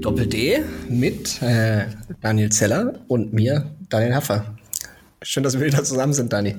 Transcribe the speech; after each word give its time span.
Doppel-D 0.00 0.62
mit 0.88 1.42
äh, 1.42 1.86
Daniel 2.20 2.50
Zeller 2.50 3.00
und 3.08 3.32
mir, 3.32 3.74
Daniel 3.88 4.14
Haffer. 4.14 4.54
Schön, 5.22 5.42
dass 5.42 5.58
wir 5.58 5.66
wieder 5.66 5.82
zusammen 5.82 6.12
sind, 6.12 6.32
Dani. 6.32 6.56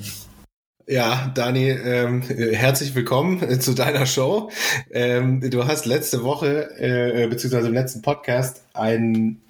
Ja, 0.88 1.32
Dani, 1.36 1.70
ähm, 1.70 2.22
herzlich 2.22 2.96
willkommen 2.96 3.42
äh, 3.42 3.60
zu 3.60 3.74
deiner 3.74 4.06
Show. 4.06 4.50
Ähm, 4.92 5.40
du 5.50 5.66
hast 5.66 5.86
letzte 5.86 6.24
Woche, 6.24 6.70
äh, 6.78 7.28
beziehungsweise 7.28 7.68
im 7.68 7.74
letzten 7.74 8.02
Podcast, 8.02 8.64
einen, 8.74 9.42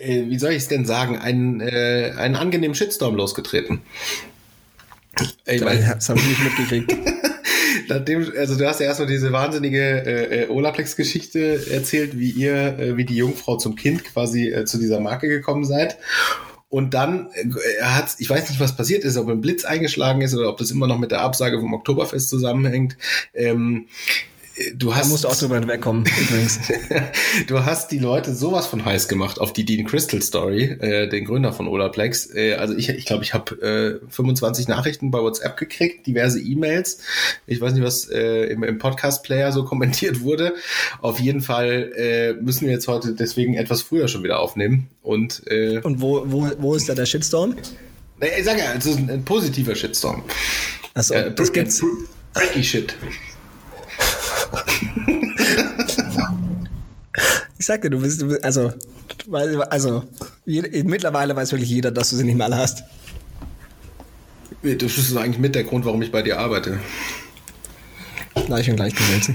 äh, 0.00 0.24
wie 0.26 0.38
soll 0.38 0.50
ich 0.50 0.58
es 0.58 0.68
denn 0.68 0.84
sagen, 0.84 1.18
einen, 1.18 1.60
äh, 1.60 2.12
einen 2.16 2.34
angenehmen 2.34 2.74
Shitstorm 2.74 3.14
losgetreten. 3.14 3.82
Ich 5.46 5.60
das 5.60 6.08
habe 6.08 6.18
ich 6.18 6.26
nicht 6.26 6.42
mitgekriegt. 6.42 6.92
Nachdem, 7.88 8.32
also 8.36 8.56
du 8.56 8.66
hast 8.66 8.80
ja 8.80 8.86
erstmal 8.86 9.08
diese 9.08 9.32
wahnsinnige 9.32 9.80
äh, 9.80 10.42
äh, 10.44 10.48
Olaplex-Geschichte 10.48 11.70
erzählt, 11.70 12.18
wie 12.18 12.30
ihr, 12.30 12.78
äh, 12.78 12.96
wie 12.96 13.04
die 13.04 13.16
Jungfrau 13.16 13.56
zum 13.56 13.76
Kind 13.76 14.04
quasi 14.04 14.48
äh, 14.50 14.64
zu 14.64 14.78
dieser 14.78 15.00
Marke 15.00 15.28
gekommen 15.28 15.64
seid. 15.64 15.98
Und 16.68 16.94
dann 16.94 17.28
äh, 17.34 17.82
hat, 17.82 18.16
ich 18.18 18.28
weiß 18.28 18.48
nicht, 18.48 18.60
was 18.60 18.76
passiert 18.76 19.04
ist, 19.04 19.16
ob 19.16 19.28
ein 19.28 19.40
Blitz 19.40 19.64
eingeschlagen 19.64 20.22
ist 20.22 20.34
oder 20.34 20.48
ob 20.48 20.58
das 20.58 20.70
immer 20.70 20.86
noch 20.86 20.98
mit 20.98 21.12
der 21.12 21.20
Absage 21.20 21.60
vom 21.60 21.72
Oktoberfest 21.72 22.28
zusammenhängt. 22.28 22.96
Ähm, 23.32 23.86
du 24.74 24.94
hast. 24.94 25.04
Da 25.04 25.08
musst 25.08 25.24
du 25.24 25.28
auch 25.28 25.36
drüber 25.36 25.66
wegkommen, 25.66 26.04
übrigens. 26.20 26.60
du 27.46 27.64
hast 27.64 27.90
die 27.90 27.98
Leute 27.98 28.34
sowas 28.34 28.66
von 28.66 28.84
heiß 28.84 29.08
gemacht 29.08 29.40
auf 29.40 29.52
die 29.52 29.64
Dean 29.64 29.86
Crystal 29.86 30.22
Story, 30.22 30.64
äh, 30.64 31.08
den 31.08 31.24
Gründer 31.24 31.52
von 31.52 31.68
Olaplex. 31.68 32.34
Äh, 32.34 32.54
also 32.54 32.74
ich 32.76 32.86
glaube, 32.86 32.98
ich, 32.98 33.06
glaub, 33.06 33.22
ich 33.22 33.34
habe 33.34 34.00
äh, 34.02 34.10
25 34.10 34.68
Nachrichten 34.68 35.10
bei 35.10 35.20
WhatsApp 35.20 35.56
gekriegt, 35.56 36.06
diverse 36.06 36.40
E-Mails. 36.40 36.98
Ich 37.46 37.60
weiß 37.60 37.72
nicht, 37.74 37.84
was 37.84 38.08
äh, 38.08 38.44
im, 38.46 38.62
im 38.62 38.78
Podcast-Player 38.78 39.52
so 39.52 39.64
kommentiert 39.64 40.20
wurde. 40.20 40.54
Auf 41.00 41.20
jeden 41.20 41.40
Fall 41.40 41.92
äh, 41.96 42.32
müssen 42.34 42.66
wir 42.66 42.72
jetzt 42.72 42.88
heute 42.88 43.14
deswegen 43.14 43.54
etwas 43.54 43.82
früher 43.82 44.08
schon 44.08 44.22
wieder 44.22 44.38
aufnehmen. 44.40 44.88
Und, 45.02 45.42
äh, 45.46 45.80
Und 45.82 46.00
wo, 46.00 46.22
wo, 46.26 46.50
wo 46.58 46.74
ist 46.74 46.88
da 46.88 46.94
der 46.94 47.06
Shitstorm? 47.06 47.56
Ich 48.20 48.44
sage 48.44 48.60
ja, 48.60 48.72
es 48.76 48.86
ist 48.86 48.98
ein, 48.98 49.10
ein 49.10 49.24
positiver 49.24 49.74
Shitstorm. 49.74 50.22
Achso, 50.94 51.14
äh, 51.14 51.34
das 51.34 51.52
gibt's. 51.52 51.82
Pretty 52.32 52.64
Shit. 52.64 52.94
ich 57.58 57.66
sagte, 57.66 57.90
du 57.90 58.00
bist, 58.00 58.22
du 58.22 58.28
bist 58.28 58.44
also, 58.44 58.72
also 59.70 60.04
jede, 60.44 60.84
mittlerweile 60.84 61.34
weiß 61.36 61.52
wirklich 61.52 61.70
jeder, 61.70 61.90
dass 61.90 62.10
du 62.10 62.16
sie 62.16 62.24
nicht 62.24 62.36
mehr 62.36 62.46
alle 62.46 62.56
hast. 62.56 62.84
Das 64.62 64.98
ist 64.98 65.16
eigentlich 65.16 65.38
mit 65.38 65.54
der 65.54 65.64
Grund, 65.64 65.84
warum 65.84 66.00
ich 66.02 66.10
bei 66.10 66.22
dir 66.22 66.38
arbeite. 66.38 66.80
Gleich 68.46 68.68
und 68.70 68.76
gleich 68.76 68.94
gewälzt. 68.94 69.30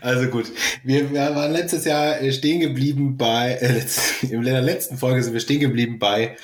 Also 0.00 0.28
gut, 0.28 0.46
wir, 0.82 1.12
wir, 1.12 1.34
waren 1.34 1.52
letztes 1.52 1.84
Jahr 1.84 2.16
stehen 2.32 2.60
geblieben 2.60 3.16
bei, 3.16 3.52
äh, 3.52 4.26
in 4.26 4.42
der 4.42 4.60
letzten 4.60 4.98
Folge 4.98 5.22
sind 5.22 5.32
wir 5.32 5.40
stehen 5.40 5.60
geblieben 5.60 6.00
bei 6.00 6.36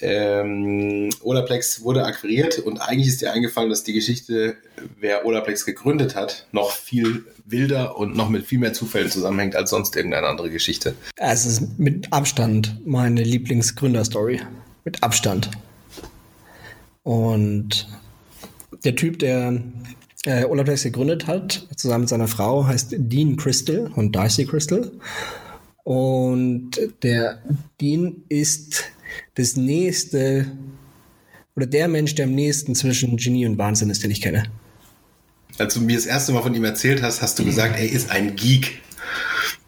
ähm, 0.00 1.10
Olaplex 1.22 1.82
wurde 1.82 2.04
akquiriert 2.04 2.58
und 2.58 2.78
eigentlich 2.78 3.08
ist 3.08 3.20
dir 3.22 3.32
eingefallen, 3.32 3.70
dass 3.70 3.84
die 3.84 3.92
Geschichte, 3.92 4.56
wer 4.98 5.24
Olaplex 5.24 5.64
gegründet 5.64 6.16
hat, 6.16 6.46
noch 6.52 6.72
viel 6.72 7.24
wilder 7.44 7.96
und 7.96 8.16
noch 8.16 8.28
mit 8.28 8.44
viel 8.46 8.58
mehr 8.58 8.72
Zufällen 8.72 9.10
zusammenhängt 9.10 9.54
als 9.54 9.70
sonst 9.70 9.94
irgendeine 9.94 10.26
andere 10.26 10.50
Geschichte. 10.50 10.94
Es 11.16 11.46
ist 11.46 11.78
mit 11.78 12.12
Abstand 12.12 12.80
meine 12.84 13.22
Lieblingsgründerstory. 13.22 14.40
Mit 14.84 15.02
Abstand. 15.02 15.50
Und 17.02 17.88
der 18.84 18.96
Typ, 18.96 19.18
der 19.18 19.62
äh, 20.26 20.44
Olaplex 20.44 20.82
gegründet 20.82 21.26
hat, 21.26 21.66
zusammen 21.76 22.02
mit 22.02 22.08
seiner 22.08 22.28
Frau, 22.28 22.66
heißt 22.66 22.94
Dean 22.98 23.36
Crystal 23.36 23.90
und 23.94 24.16
Darcy 24.16 24.46
Crystal. 24.46 24.90
Und 25.84 26.72
der 27.02 27.42
Dean 27.80 28.24
ist 28.28 28.84
das 29.34 29.56
nächste 29.56 30.46
oder 31.56 31.66
der 31.66 31.88
Mensch, 31.88 32.14
der 32.14 32.26
am 32.26 32.34
nächsten 32.34 32.74
zwischen 32.74 33.16
Genie 33.16 33.46
und 33.46 33.58
Wahnsinn 33.58 33.90
ist, 33.90 34.02
den 34.02 34.10
ich 34.10 34.20
kenne. 34.20 34.44
Als 35.58 35.74
du 35.74 35.80
mir 35.80 35.96
das 35.96 36.06
erste 36.06 36.32
Mal 36.32 36.42
von 36.42 36.54
ihm 36.54 36.64
erzählt 36.64 37.02
hast, 37.02 37.22
hast 37.22 37.38
du 37.38 37.44
gesagt, 37.44 37.78
er 37.78 37.88
ist 37.88 38.10
ein 38.10 38.34
Geek. 38.34 38.82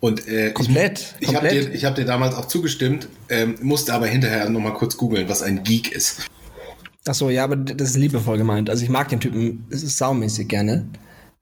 Und 0.01 0.27
äh, 0.27 0.51
komplett. 0.51 1.15
Ich, 1.21 1.29
ich 1.29 1.35
habe 1.35 1.49
dir, 1.49 1.87
hab 1.87 1.95
dir 1.95 2.05
damals 2.05 2.35
auch 2.35 2.47
zugestimmt, 2.47 3.09
ähm, 3.29 3.55
musste 3.63 3.95
aber 3.95 4.07
hinterher 4.07 4.49
nochmal 4.49 4.75
kurz 4.75 4.97
googeln, 4.97 5.29
was 5.29 5.43
ein 5.43 5.63
Geek 5.63 5.93
ist. 5.93 6.27
Ach 7.09 7.15
so, 7.15 7.31
ja, 7.31 7.45
aber 7.45 7.57
das 7.57 7.91
ist 7.91 7.97
liebevoll 7.97 8.37
gemeint. 8.37 8.69
Also 8.69 8.83
ich 8.83 8.91
mag 8.91 9.09
den 9.09 9.21
Typen 9.21 9.65
es 9.71 9.85
ist 9.85 9.97
saumäßig 9.97 10.49
gerne, 10.49 10.89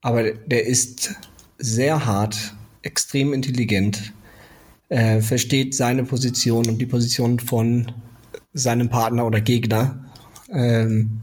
aber 0.01 0.31
der 0.31 0.67
ist 0.67 1.15
sehr 1.57 2.05
hart, 2.05 2.37
extrem 2.83 3.33
intelligent, 3.33 4.13
äh, 4.89 5.21
versteht 5.21 5.75
seine 5.75 6.03
Position 6.03 6.67
und 6.67 6.77
die 6.77 6.85
Position 6.85 7.39
von 7.39 7.91
seinem 8.53 8.89
Partner 8.89 9.25
oder 9.25 9.41
Gegner 9.41 10.05
ähm, 10.51 11.19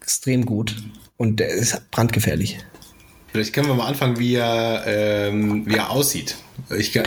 extrem 0.00 0.44
gut. 0.46 0.76
Und 1.16 1.40
er 1.40 1.48
ist 1.48 1.90
brandgefährlich. 1.90 2.58
Vielleicht 3.28 3.52
können 3.52 3.68
wir 3.68 3.74
mal 3.74 3.86
anfangen, 3.86 4.18
wie 4.18 4.34
er, 4.34 4.84
ähm, 4.86 5.64
wie 5.66 5.74
er 5.74 5.90
aussieht. 5.90 6.36
Ich, 6.76 6.94
weil, 6.94 7.06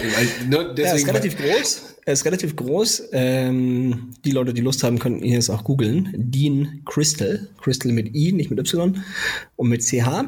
nur 0.50 0.74
deswegen, 0.74 0.88
er 0.88 0.96
ist 0.96 1.08
relativ 1.08 1.38
groß. 1.38 1.82
Er 2.06 2.14
ist 2.14 2.26
relativ 2.26 2.56
groß. 2.56 3.04
Ähm, 3.12 4.14
die 4.24 4.32
Leute, 4.32 4.54
die 4.54 4.62
Lust 4.62 4.84
haben, 4.84 5.00
können 5.00 5.22
ihn 5.22 5.34
jetzt 5.34 5.50
auch 5.50 5.64
googeln. 5.64 6.14
Dean 6.16 6.82
Crystal. 6.86 7.50
Crystal 7.62 7.92
mit 7.92 8.16
I, 8.16 8.32
nicht 8.32 8.50
mit 8.50 8.60
Y. 8.60 9.04
Und 9.56 9.70
mit 9.70 9.84
CH. 9.84 10.26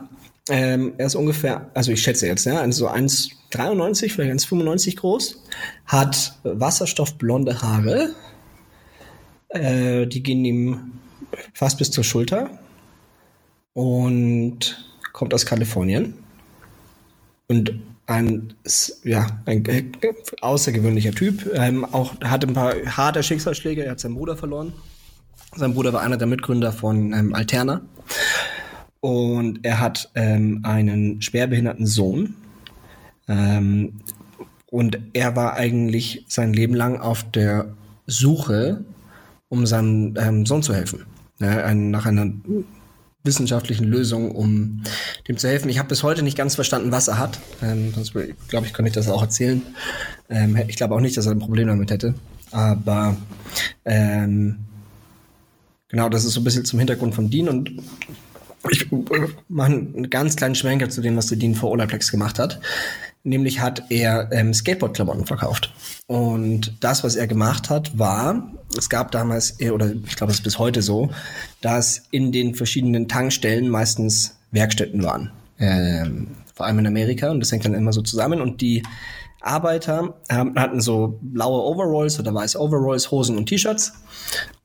Ähm, 0.50 0.94
er 0.98 1.08
ist 1.08 1.16
ungefähr, 1.16 1.72
also 1.74 1.92
ich 1.92 2.02
schätze 2.02 2.28
jetzt, 2.28 2.46
ja, 2.46 2.60
also 2.60 2.86
so 2.86 2.92
1,93, 2.92 4.12
vielleicht 4.12 4.32
1,95 4.32 4.96
groß, 4.98 5.44
hat 5.88 6.38
wasserstoffblonde 6.44 7.62
Haare, 7.64 8.14
äh, 9.50 10.06
die 10.06 10.22
gehen 10.22 10.46
ihm 10.46 10.92
fast 11.54 11.80
bis 11.80 11.90
zur 11.90 12.04
Schulter 12.04 12.60
und 13.74 14.86
kommt 15.14 15.34
aus 15.34 15.46
Kalifornien. 15.46 16.14
Und 17.48 17.80
ein, 18.08 18.54
ja, 19.04 19.28
ein 19.46 19.66
äh, 19.66 19.84
außergewöhnlicher 20.42 21.12
Typ. 21.12 21.50
Ähm, 21.54 21.86
auch 21.86 22.20
hat 22.22 22.44
ein 22.44 22.54
paar 22.54 22.74
harte 22.86 23.24
Schicksalsschläge. 23.24 23.84
Er 23.84 23.92
hat 23.92 24.00
seinen 24.00 24.16
Bruder 24.16 24.38
verloren. 24.38 24.74
Sein 25.56 25.74
Bruder 25.74 25.94
war 25.94 26.02
einer 26.02 26.18
der 26.18 26.28
Mitgründer 26.28 26.72
von 26.72 27.14
ähm, 27.14 27.34
Alterna. 27.34 27.82
Und 29.06 29.60
er 29.62 29.82
hat 29.82 30.10
ähm, 30.16 30.62
einen 30.64 31.22
schwerbehinderten 31.22 31.86
Sohn. 31.86 32.34
Ähm, 33.28 34.00
und 34.66 34.98
er 35.14 35.36
war 35.36 35.54
eigentlich 35.54 36.26
sein 36.28 36.54
Leben 36.54 36.74
lang 36.74 37.00
auf 37.00 37.24
der 37.30 37.76
Suche, 38.08 38.84
um 39.48 39.68
seinem 39.68 40.16
ähm, 40.18 40.48
Sohn 40.48 40.64
zu 40.64 40.74
helfen. 40.74 41.06
Ja, 41.40 41.66
ein, 41.66 41.92
nach 41.92 42.08
einer 42.08 42.32
wissenschaftlichen 43.22 43.86
Lösung, 43.86 44.32
um 44.32 44.82
dem 45.28 45.38
zu 45.38 45.50
helfen. 45.50 45.70
Ich 45.70 45.78
habe 45.78 45.90
bis 45.90 46.02
heute 46.02 46.24
nicht 46.24 46.36
ganz 46.36 46.56
verstanden, 46.56 46.92
was 46.92 47.08
er 47.08 47.20
hat. 47.20 47.40
Ähm, 47.62 47.94
sonst 47.94 48.12
glaube 48.48 48.66
ich, 48.66 48.74
könnte 48.74 48.90
ich 48.90 48.96
das 48.96 49.08
auch 49.08 49.22
erzählen. 49.22 49.62
Ähm, 50.32 50.58
ich 50.68 50.78
glaube 50.78 50.96
auch 50.96 51.00
nicht, 51.00 51.16
dass 51.16 51.28
er 51.28 51.34
ein 51.34 51.40
Problem 51.40 51.68
damit 51.68 51.92
hätte. 51.92 52.16
Aber 52.50 53.16
ähm, 53.86 54.56
genau, 55.90 56.10
das 56.10 56.26
ist 56.26 56.34
so 56.34 56.42
ein 56.42 56.44
bisschen 56.44 56.66
zum 56.66 56.80
Hintergrund 56.80 57.14
von 57.14 57.30
Dean 57.30 57.50
und 57.50 57.72
ich 58.72 58.88
mache 59.48 59.72
einen 59.72 60.10
ganz 60.10 60.36
kleinen 60.36 60.56
Schwenker 60.56 60.90
zu 60.90 61.02
dem, 61.02 61.16
was 61.16 61.28
der 61.28 61.38
Dean 61.38 61.56
vor 61.56 61.72
Olaplex 61.72 62.12
gemacht 62.12 62.40
hat. 62.40 62.60
Nämlich 63.24 63.60
hat 63.60 63.84
er 63.90 64.30
ähm, 64.32 64.54
Skateboard-Klamotten 64.54 65.26
verkauft. 65.26 65.74
Und 66.06 66.76
das, 66.80 67.04
was 67.04 67.16
er 67.16 67.26
gemacht 67.26 67.70
hat, 67.70 67.98
war, 67.98 68.52
es 68.78 68.90
gab 68.90 69.12
damals, 69.12 69.60
äh, 69.60 69.72
oder 69.72 69.92
ich 70.06 70.16
glaube, 70.16 70.32
es 70.32 70.40
ist 70.40 70.44
bis 70.44 70.60
heute 70.60 70.82
so, 70.82 71.10
dass 71.62 72.04
in 72.12 72.32
den 72.32 72.54
verschiedenen 72.54 73.08
Tankstellen 73.08 73.68
meistens 73.70 74.38
Werkstätten 74.52 75.04
waren. 75.04 75.32
Ähm, 75.58 76.28
vor 76.54 76.66
allem 76.66 76.80
in 76.80 76.88
Amerika. 76.88 77.32
Und 77.32 77.40
das 77.40 77.52
hängt 77.52 77.66
dann 77.66 77.74
immer 77.74 77.94
so 77.94 78.02
zusammen. 78.02 78.42
Und 78.42 78.62
die 78.62 78.84
Arbeiter 79.42 80.16
ähm, 80.30 80.54
hatten 80.56 80.82
so 80.82 81.20
blaue 81.22 81.62
Overalls 81.64 82.20
oder 82.20 82.34
weiße 82.34 82.60
Overalls, 82.60 83.12
Hosen 83.12 83.38
und 83.38 83.48
T-Shirts. 83.48 83.94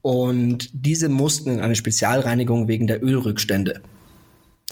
Und 0.02 0.70
diese 0.72 1.08
mussten 1.08 1.50
in 1.50 1.60
eine 1.60 1.76
Spezialreinigung 1.76 2.68
wegen 2.68 2.86
der 2.86 3.02
Ölrückstände. 3.02 3.82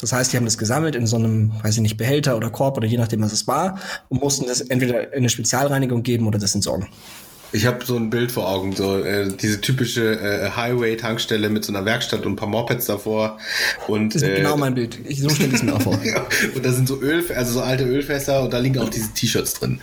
Das 0.00 0.12
heißt, 0.12 0.32
die 0.32 0.36
haben 0.36 0.44
das 0.44 0.58
gesammelt 0.58 0.94
in 0.94 1.06
so 1.06 1.16
einem, 1.16 1.52
weiß 1.62 1.76
ich 1.76 1.82
nicht, 1.82 1.96
Behälter 1.96 2.36
oder 2.36 2.50
Korb 2.50 2.76
oder 2.76 2.86
je 2.86 2.96
nachdem, 2.96 3.20
was 3.20 3.32
es 3.32 3.46
war, 3.48 3.78
und 4.08 4.22
mussten 4.22 4.46
das 4.46 4.60
entweder 4.60 5.12
in 5.12 5.18
eine 5.18 5.28
Spezialreinigung 5.28 6.02
geben 6.02 6.26
oder 6.26 6.38
das 6.38 6.54
entsorgen. 6.54 6.88
Ich 7.52 7.64
habe 7.64 7.84
so 7.84 7.96
ein 7.96 8.10
Bild 8.10 8.30
vor 8.30 8.48
Augen, 8.48 8.74
so 8.74 8.98
äh, 8.98 9.28
diese 9.28 9.60
typische 9.60 10.20
äh, 10.20 10.50
Highway-Tankstelle 10.50 11.48
mit 11.48 11.64
so 11.64 11.72
einer 11.72 11.84
Werkstatt 11.84 12.26
und 12.26 12.32
ein 12.32 12.36
paar 12.36 12.48
Mopeds 12.48 12.86
davor. 12.86 13.38
Und, 13.86 14.14
das 14.14 14.22
ist 14.22 14.28
äh, 14.28 14.36
genau 14.36 14.56
mein 14.56 14.74
Bild. 14.74 14.98
Ich 15.06 15.20
so 15.20 15.30
stelle 15.30 15.54
es 15.54 15.62
mir 15.62 15.74
auch 15.74 15.82
vor. 15.82 15.98
und 16.54 16.64
da 16.64 16.72
sind 16.72 16.86
so 16.86 17.00
Öl, 17.00 17.24
also 17.34 17.54
so 17.54 17.60
alte 17.62 17.84
Ölfässer 17.84 18.42
und 18.42 18.52
da 18.52 18.58
liegen 18.58 18.78
auch 18.78 18.90
diese 18.90 19.12
T-Shirts 19.14 19.54
drin. 19.54 19.80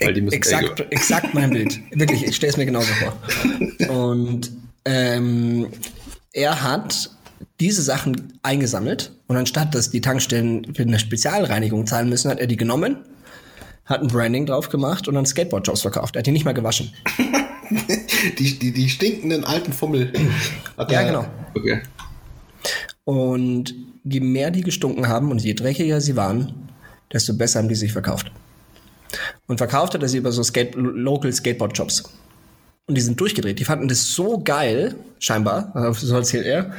Weil 0.00 0.14
die 0.14 0.22
müssen 0.22 0.34
exakt, 0.34 0.80
exakt 0.90 1.34
mein 1.34 1.50
Bild. 1.50 1.78
Wirklich, 1.92 2.24
ich 2.24 2.36
stelle 2.36 2.50
es 2.50 2.56
mir 2.56 2.66
genauso 2.66 2.90
vor. 2.94 3.94
Und 3.94 4.50
ähm, 4.84 5.68
er 6.32 6.62
hat 6.62 7.10
diese 7.60 7.82
Sachen 7.82 8.38
eingesammelt 8.42 9.12
und 9.26 9.36
anstatt, 9.36 9.74
dass 9.74 9.90
die 9.90 10.00
Tankstellen 10.00 10.74
für 10.74 10.82
eine 10.82 10.98
Spezialreinigung 10.98 11.86
zahlen 11.86 12.08
müssen, 12.08 12.30
hat 12.30 12.40
er 12.40 12.46
die 12.46 12.56
genommen, 12.56 12.96
hat 13.84 14.00
ein 14.00 14.08
Branding 14.08 14.46
drauf 14.46 14.68
gemacht 14.68 15.08
und 15.08 15.14
dann 15.14 15.26
Skateboard-Jobs 15.26 15.82
verkauft. 15.82 16.16
Er 16.16 16.20
hat 16.20 16.26
die 16.26 16.30
nicht 16.30 16.44
mal 16.44 16.54
gewaschen. 16.54 16.92
die, 18.38 18.58
die, 18.58 18.72
die 18.72 18.88
stinkenden 18.88 19.44
alten 19.44 19.72
Fummel. 19.72 20.12
ja, 20.88 21.02
genau. 21.02 21.26
Okay. 21.54 21.82
Und 23.04 23.74
je 24.04 24.20
mehr 24.20 24.50
die 24.50 24.62
gestunken 24.62 25.08
haben 25.08 25.30
und 25.30 25.42
je 25.42 25.54
dreckiger 25.54 26.00
sie 26.00 26.16
waren, 26.16 26.54
desto 27.12 27.34
besser 27.34 27.58
haben 27.58 27.68
die 27.68 27.74
sich 27.74 27.92
verkauft. 27.92 28.30
Und 29.46 29.58
verkauft 29.58 29.94
hat 29.94 30.02
er 30.02 30.08
sie 30.08 30.18
über 30.18 30.32
so 30.32 30.42
Skate 30.42 30.74
Local 30.74 31.32
Skateboard 31.32 31.76
Shops. 31.76 32.02
Und 32.86 32.96
die 32.96 33.00
sind 33.00 33.18
durchgedreht. 33.20 33.58
Die 33.58 33.64
fanden 33.64 33.88
das 33.88 34.14
so 34.14 34.42
geil, 34.42 34.96
scheinbar, 35.18 35.94
so 35.94 36.14
erzählt 36.14 36.44
er, 36.44 36.72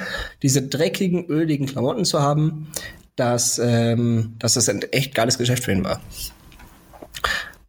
diese 0.43 0.61
dreckigen, 0.61 1.25
öligen 1.25 1.65
Klamotten 1.65 2.05
zu 2.05 2.21
haben, 2.21 2.67
dass, 3.15 3.59
ähm, 3.59 4.35
dass 4.37 4.53
das 4.53 4.69
ein 4.69 4.81
echt 4.91 5.15
geiles 5.15 5.37
Geschäft 5.37 5.63
für 5.63 5.71
ihn 5.71 5.83
war. 5.83 6.01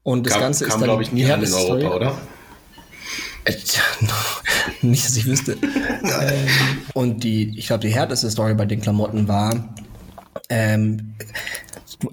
Und 0.07 0.25
das 0.25 0.35
kam, 0.35 0.43
Ganze 0.43 0.65
kam, 0.67 0.69
ist 0.69 0.81
dann 0.81 0.85
glaube 0.85 1.03
ich, 1.03 1.11
nie 1.11 1.25
an 1.25 1.43
in 1.43 1.53
Europa, 1.53 1.81
Story. 1.81 1.87
oder? 1.97 2.19
Nicht, 4.83 5.05
dass 5.05 5.17
ich 5.17 5.27
wüsste. 5.27 5.57
ähm, 5.61 6.49
und 6.95 7.25
die, 7.25 7.59
ich 7.59 7.67
glaube, 7.67 7.81
die 7.81 7.93
härteste 7.93 8.31
Story 8.31 8.55
bei 8.55 8.67
den 8.67 8.81
Klamotten 8.81 9.27
war, 9.27 9.75
ähm, 10.49 11.15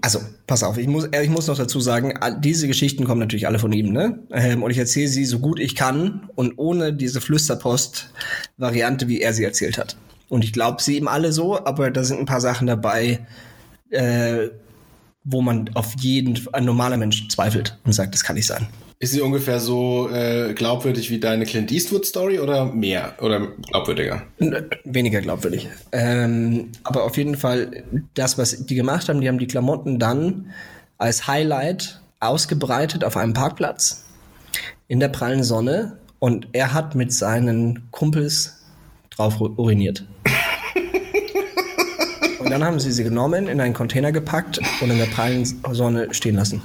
also, 0.02 0.22
pass 0.48 0.64
auf, 0.64 0.80
ich 0.80 0.88
muss, 0.88 1.08
ich 1.22 1.30
muss 1.30 1.46
noch 1.46 1.58
dazu 1.58 1.80
sagen, 1.80 2.18
diese 2.40 2.68
Geschichten 2.68 3.06
kommen 3.06 3.20
natürlich 3.20 3.46
alle 3.46 3.60
von 3.60 3.72
ihm, 3.72 3.92
ne? 3.92 4.18
Ähm, 4.32 4.64
und 4.64 4.72
ich 4.72 4.80
erzähle 4.80 5.08
sie 5.08 5.26
so 5.26 5.38
gut 5.38 5.60
ich 5.60 5.76
kann 5.76 6.28
und 6.34 6.54
ohne 6.58 6.94
diese 6.94 7.22
Flüsterpost-Variante, 7.22 9.08
wie 9.08 9.22
er 9.22 9.34
sie 9.34 9.44
erzählt 9.44 9.78
hat. 9.78 9.98
Und 10.30 10.44
ich 10.44 10.52
glaube 10.52 10.82
sie 10.82 10.98
ihm 10.98 11.08
alle 11.08 11.32
so, 11.32 11.64
aber 11.64 11.92
da 11.92 12.04
sind 12.04 12.18
ein 12.18 12.26
paar 12.26 12.42
Sachen 12.42 12.66
dabei, 12.66 13.20
äh, 13.92 14.48
wo 15.24 15.42
man 15.42 15.70
auf 15.74 15.94
jeden, 16.00 16.40
ein 16.52 16.66
normaler 16.66 16.98
Mensch 16.98 17.28
zweifelt 17.30 17.78
und 17.86 17.94
sagt, 17.94 18.14
das 18.14 18.24
kann 18.24 18.36
nicht 18.36 18.48
sein. 18.48 18.68
Ist 19.00 19.12
sie 19.12 19.22
ungefähr 19.22 19.60
so 19.60 20.10
äh, 20.10 20.54
glaubwürdig 20.54 21.10
wie 21.10 21.20
deine 21.20 21.46
Clint 21.46 21.72
Eastwood 21.72 22.06
Story 22.06 22.40
oder 22.40 22.66
mehr 22.66 23.16
oder 23.22 23.48
glaubwürdiger? 23.70 24.24
Weniger 24.86 25.20
glaubwürdig. 25.20 25.68
Ähm, 25.92 26.70
aber 26.84 27.04
auf 27.04 27.18
jeden 27.18 27.36
Fall 27.36 27.84
das, 28.14 28.38
was 28.38 28.66
die 28.66 28.76
gemacht 28.76 29.10
haben, 29.10 29.20
die 29.20 29.28
haben 29.28 29.40
die 29.40 29.48
Klamotten 29.48 30.00
dann 30.00 30.52
als 30.98 31.28
Highlight 31.28 32.00
ausgebreitet 32.22 33.04
auf 33.04 33.18
einem 33.18 33.34
Parkplatz 33.34 34.06
in 34.88 35.02
der 35.02 35.10
prallen 35.10 35.44
Sonne 35.44 35.98
und 36.20 36.48
er 36.54 36.74
hat 36.74 36.96
mit 36.96 37.12
seinen 37.12 37.92
Kumpels 37.92 38.64
drauf 39.10 39.42
uriniert. 39.42 40.06
Dann 42.54 42.64
haben 42.64 42.80
sie 42.80 42.92
sie 42.92 43.04
genommen, 43.04 43.48
in 43.48 43.60
einen 43.60 43.74
Container 43.74 44.12
gepackt 44.12 44.60
und 44.82 44.92
in 44.92 44.98
der 44.98 45.06
prallen 45.08 45.46
Sonne 45.72 46.14
stehen 46.14 46.36
lassen. 46.36 46.62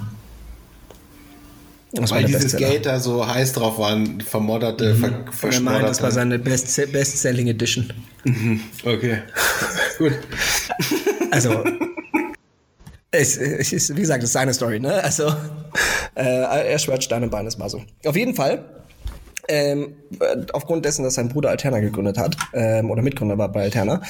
Das 1.91 2.11
Weil 2.11 2.25
diese 2.25 2.47
Skater 2.47 2.99
so 2.99 3.27
heiß 3.27 3.53
drauf 3.53 3.79
waren, 3.79 4.21
vermodderte, 4.21 4.93
mhm. 4.93 4.99
ver 4.99 5.25
verschmodderte. 5.31 5.87
Das 5.87 6.01
war 6.03 6.11
seine 6.11 6.37
Best 6.37 6.79
Best-Selling 6.91 7.47
Edition. 7.47 7.91
Mhm. 8.25 8.61
Okay. 8.85 9.23
Gut. 9.97 10.13
Also, 11.31 11.63
es, 13.09 13.37
es 13.37 13.73
ist, 13.73 13.95
wie 13.95 14.01
gesagt, 14.01 14.21
es 14.21 14.29
ist 14.29 14.33
seine 14.33 14.53
Story, 14.53 14.79
ne? 14.79 15.03
Also, 15.03 15.33
äh, 16.13 16.71
er 16.71 16.77
schwört 16.77 17.03
Stein 17.03 17.23
und 17.23 17.31
Bein, 17.31 17.45
das 17.45 17.57
war 17.57 17.69
so. 17.69 17.81
Auf 18.05 18.15
jeden 18.15 18.35
Fall 18.35 18.63
ähm, 19.49 19.95
aufgrund 20.53 20.85
dessen, 20.85 21.03
dass 21.03 21.15
sein 21.15 21.29
Bruder 21.29 21.49
Alterna 21.49 21.79
gegründet 21.79 22.17
hat, 22.17 22.37
ähm, 22.53 22.91
oder 22.91 23.01
Mitgründer 23.01 23.37
war 23.37 23.51
bei 23.51 23.63
Alterna, 23.63 24.01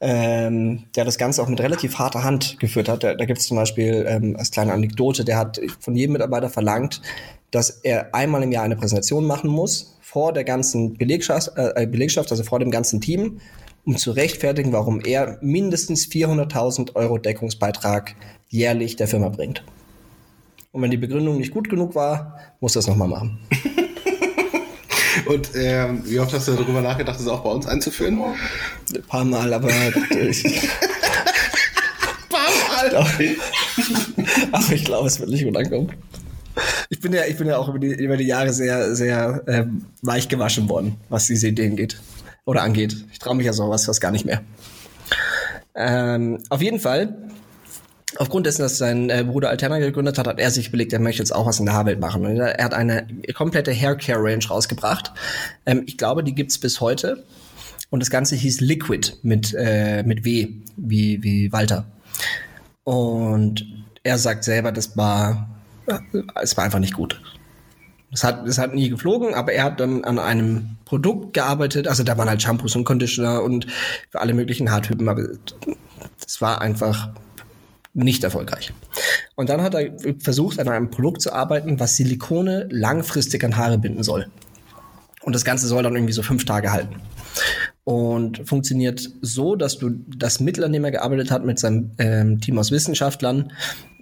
ähm, 0.00 0.84
der 0.94 1.04
das 1.04 1.18
Ganze 1.18 1.42
auch 1.42 1.48
mit 1.48 1.60
relativ 1.60 1.98
harter 1.98 2.22
Hand 2.24 2.58
geführt 2.60 2.88
hat. 2.88 3.02
Da, 3.02 3.14
da 3.14 3.24
gibt 3.24 3.40
es 3.40 3.48
zum 3.48 3.56
Beispiel 3.56 4.06
ähm, 4.08 4.36
als 4.38 4.52
kleine 4.52 4.72
Anekdote, 4.72 5.24
der 5.24 5.36
hat 5.36 5.60
von 5.80 5.96
jedem 5.96 6.12
Mitarbeiter 6.12 6.48
verlangt, 6.48 7.02
dass 7.50 7.70
er 7.70 8.14
einmal 8.14 8.42
im 8.42 8.52
Jahr 8.52 8.64
eine 8.64 8.76
Präsentation 8.76 9.26
machen 9.26 9.50
muss 9.50 9.98
vor 10.00 10.32
der 10.32 10.44
ganzen 10.44 10.94
Belegschaft, 10.94 11.50
äh, 11.56 11.86
Belegschaft 11.86 12.30
also 12.30 12.44
vor 12.44 12.60
dem 12.60 12.70
ganzen 12.70 13.00
Team, 13.00 13.40
um 13.84 13.96
zu 13.96 14.12
rechtfertigen, 14.12 14.72
warum 14.72 15.00
er 15.00 15.38
mindestens 15.40 16.06
400.000 16.06 16.94
Euro 16.94 17.18
Deckungsbeitrag 17.18 18.14
jährlich 18.48 18.96
der 18.96 19.08
Firma 19.08 19.28
bringt. 19.30 19.64
Und 20.70 20.82
wenn 20.82 20.90
die 20.90 20.96
Begründung 20.96 21.38
nicht 21.38 21.52
gut 21.52 21.68
genug 21.68 21.94
war, 21.94 22.38
muss 22.60 22.76
er 22.76 22.80
es 22.80 22.86
nochmal 22.86 23.08
machen. 23.08 23.38
Und 25.24 25.50
ähm, 25.54 26.02
wie 26.04 26.20
oft 26.20 26.32
hast 26.32 26.48
du 26.48 26.52
darüber 26.52 26.80
nachgedacht, 26.80 27.18
das 27.18 27.26
auch 27.26 27.40
bei 27.40 27.50
uns 27.50 27.66
einzuführen? 27.66 28.20
Ein 28.94 29.02
paar 29.02 29.24
Mal, 29.24 29.52
aber. 29.52 29.70
ich, 30.10 30.42
paar 32.28 32.90
Mal! 32.90 33.36
aber 34.52 34.72
ich 34.72 34.84
glaube, 34.84 35.06
es 35.08 35.18
wird 35.18 35.30
nicht 35.30 35.44
gut 35.44 35.56
ankommen. 35.56 35.92
Ich 36.88 37.00
bin 37.00 37.12
ja, 37.12 37.24
ich 37.26 37.36
bin 37.36 37.46
ja 37.48 37.58
auch 37.58 37.68
über 37.68 37.78
die, 37.78 37.92
über 37.92 38.16
die 38.16 38.26
Jahre 38.26 38.52
sehr, 38.52 38.94
sehr 38.94 39.42
ähm, 39.46 39.86
weich 40.02 40.28
gewaschen 40.28 40.68
worden, 40.68 40.96
was 41.08 41.26
diese 41.26 41.48
Ideen 41.48 41.76
geht. 41.76 42.00
Oder 42.44 42.62
angeht. 42.62 42.96
Ich 43.12 43.18
traue 43.18 43.34
mich 43.34 43.46
ja 43.46 43.52
sowas 43.52 43.86
fast 43.86 44.00
gar 44.00 44.12
nicht 44.12 44.24
mehr. 44.24 44.42
Ähm, 45.74 46.38
auf 46.48 46.62
jeden 46.62 46.78
Fall 46.78 47.16
Aufgrund 48.18 48.46
dessen, 48.46 48.62
dass 48.62 48.78
sein 48.78 49.10
äh, 49.10 49.24
Bruder 49.26 49.50
Alterna 49.50 49.78
gegründet 49.78 50.18
hat, 50.18 50.26
hat 50.26 50.38
er 50.38 50.50
sich 50.50 50.68
überlegt, 50.68 50.92
er 50.92 51.00
möchte 51.00 51.22
jetzt 51.22 51.34
auch 51.34 51.46
was 51.46 51.58
in 51.58 51.66
der 51.66 51.74
Haarwelt 51.74 52.00
machen. 52.00 52.24
Und 52.24 52.36
er 52.36 52.64
hat 52.64 52.74
eine 52.74 53.06
komplette 53.34 53.72
Haircare 53.74 54.22
Range 54.22 54.44
rausgebracht. 54.48 55.12
Ähm, 55.66 55.82
ich 55.86 55.98
glaube, 55.98 56.24
die 56.24 56.34
gibt's 56.34 56.58
bis 56.58 56.80
heute. 56.80 57.24
Und 57.90 58.00
das 58.00 58.10
Ganze 58.10 58.34
hieß 58.34 58.60
Liquid 58.60 59.12
mit, 59.22 59.54
äh, 59.56 60.02
mit 60.02 60.24
W, 60.24 60.48
wie, 60.76 61.22
wie 61.22 61.52
Walter. 61.52 61.86
Und 62.84 63.66
er 64.02 64.18
sagt 64.18 64.44
selber, 64.44 64.72
das 64.72 64.96
war, 64.96 65.48
äh, 65.86 65.98
es 66.40 66.56
war 66.56 66.64
einfach 66.64 66.78
nicht 66.78 66.94
gut. 66.94 67.20
Es 68.12 68.24
hat, 68.24 68.46
es 68.46 68.58
hat 68.58 68.74
nie 68.74 68.88
geflogen, 68.88 69.34
aber 69.34 69.52
er 69.52 69.64
hat 69.64 69.80
dann 69.80 70.04
an 70.04 70.18
einem 70.18 70.76
Produkt 70.84 71.34
gearbeitet. 71.34 71.88
Also 71.88 72.02
da 72.02 72.16
waren 72.16 72.28
halt 72.28 72.40
Shampoos 72.40 72.76
und 72.76 72.84
Conditioner 72.84 73.42
und 73.42 73.66
für 74.10 74.20
alle 74.20 74.32
möglichen 74.32 74.70
Haartypen. 74.70 75.08
Aber 75.08 75.26
das 76.20 76.40
war 76.40 76.60
einfach 76.60 77.10
nicht 77.96 78.22
erfolgreich. 78.24 78.72
Und 79.34 79.48
dann 79.48 79.62
hat 79.62 79.74
er 79.74 79.90
versucht, 80.18 80.60
an 80.60 80.68
einem 80.68 80.90
Produkt 80.90 81.22
zu 81.22 81.32
arbeiten, 81.32 81.80
was 81.80 81.96
Silikone 81.96 82.68
langfristig 82.70 83.42
an 83.44 83.56
Haare 83.56 83.78
binden 83.78 84.02
soll. 84.02 84.26
Und 85.22 85.34
das 85.34 85.44
Ganze 85.44 85.66
soll 85.66 85.82
dann 85.82 85.94
irgendwie 85.94 86.12
so 86.12 86.22
fünf 86.22 86.44
Tage 86.44 86.70
halten. 86.70 86.96
Und 87.84 88.46
funktioniert 88.48 89.10
so, 89.22 89.56
dass 89.56 89.78
du 89.78 89.90
das 89.90 90.40
Mittel, 90.40 90.64
an 90.64 90.72
dem 90.72 90.84
er 90.84 90.90
gearbeitet 90.90 91.30
hat, 91.30 91.44
mit 91.44 91.58
seinem 91.58 91.92
ähm, 91.98 92.40
Team 92.40 92.58
aus 92.58 92.70
Wissenschaftlern, 92.70 93.52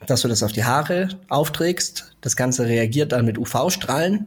dass 0.07 0.23
du 0.23 0.28
das 0.28 0.42
auf 0.42 0.52
die 0.52 0.64
Haare 0.64 1.09
aufträgst. 1.28 2.16
Das 2.21 2.37
Ganze 2.37 2.66
reagiert 2.66 3.12
dann 3.12 3.25
mit 3.25 3.38
UV-Strahlen 3.38 4.26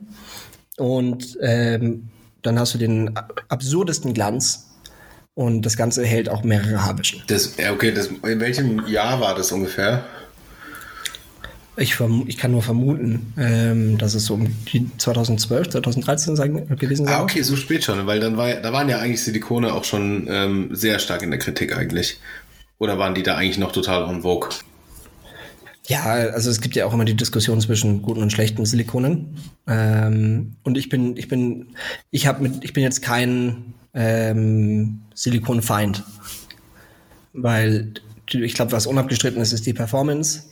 und 0.78 1.38
ähm, 1.42 2.10
dann 2.42 2.60
hast 2.60 2.74
du 2.74 2.78
den 2.78 3.12
absurdesten 3.50 4.14
Glanz 4.14 4.67
und 5.38 5.62
das 5.62 5.78
Ganze 5.78 6.04
hält 6.04 6.30
auch 6.30 6.44
mehrere 6.44 6.84
Haarwischen. 6.84 7.22
Das, 7.28 7.54
okay, 7.72 7.92
das, 7.92 8.08
in 8.08 8.40
welchem 8.40 8.88
Jahr 8.88 9.22
war 9.22 9.36
das 9.36 9.52
ungefähr? 9.52 10.04
Ich, 11.78 11.96
ich 12.26 12.38
kann 12.38 12.52
nur 12.52 12.64
vermuten, 12.64 13.34
ähm, 13.38 14.00
dass 14.00 14.16
es 14.16 14.26
so 14.26 14.34
um 14.34 14.48
die 14.74 14.90
2012, 14.98 15.70
2013 15.70 16.36
sein, 16.36 16.68
gewesen 16.80 17.06
sein. 17.06 17.14
Ah, 17.14 17.22
okay, 17.22 17.44
so 17.44 17.56
spät 17.56 17.84
schon, 17.84 18.08
weil 18.08 18.20
dann 18.20 18.36
war, 18.36 18.52
da 18.52 18.74
waren 18.74 18.90
ja 18.90 18.98
eigentlich 18.98 19.22
Silikone 19.22 19.76
auch 19.76 19.84
schon 19.84 20.26
ähm, 20.28 20.70
sehr 20.72 20.98
stark 20.98 21.22
in 21.22 21.30
der 21.30 21.40
Kritik 21.40 21.78
eigentlich. 21.78 22.20
Oder 22.80 22.98
waren 22.98 23.14
die 23.14 23.22
da 23.22 23.38
eigentlich 23.38 23.60
noch 23.60 23.72
total 23.72 24.06
on 24.06 24.24
vogue? 24.24 24.50
Ja, 25.86 26.02
also 26.04 26.50
es 26.50 26.62
gibt 26.62 26.76
ja 26.76 26.88
auch 26.88 26.94
immer 26.96 27.06
die 27.06 27.16
Diskussion 27.16 27.62
zwischen 27.62 28.02
guten 28.02 28.24
und 28.24 28.32
schlechten 28.32 28.66
Silikonen. 28.66 29.38
Ähm, 29.68 30.56
und 30.64 30.80
ich 30.80 30.90
bin, 30.90 31.16
ich 31.16 31.28
bin, 31.28 31.68
ich 32.10 32.26
habe 32.26 32.42
mit, 32.42 32.64
ich 32.64 32.74
bin 32.74 32.82
jetzt 32.82 33.04
kein 33.04 33.76
ähm, 33.94 35.02
Silikonfeind. 35.18 36.04
Weil 37.34 37.94
ich 38.32 38.54
glaube, 38.54 38.72
was 38.72 38.86
unabgestritten 38.86 39.42
ist, 39.42 39.52
ist 39.52 39.66
die 39.66 39.74
Performance. 39.74 40.44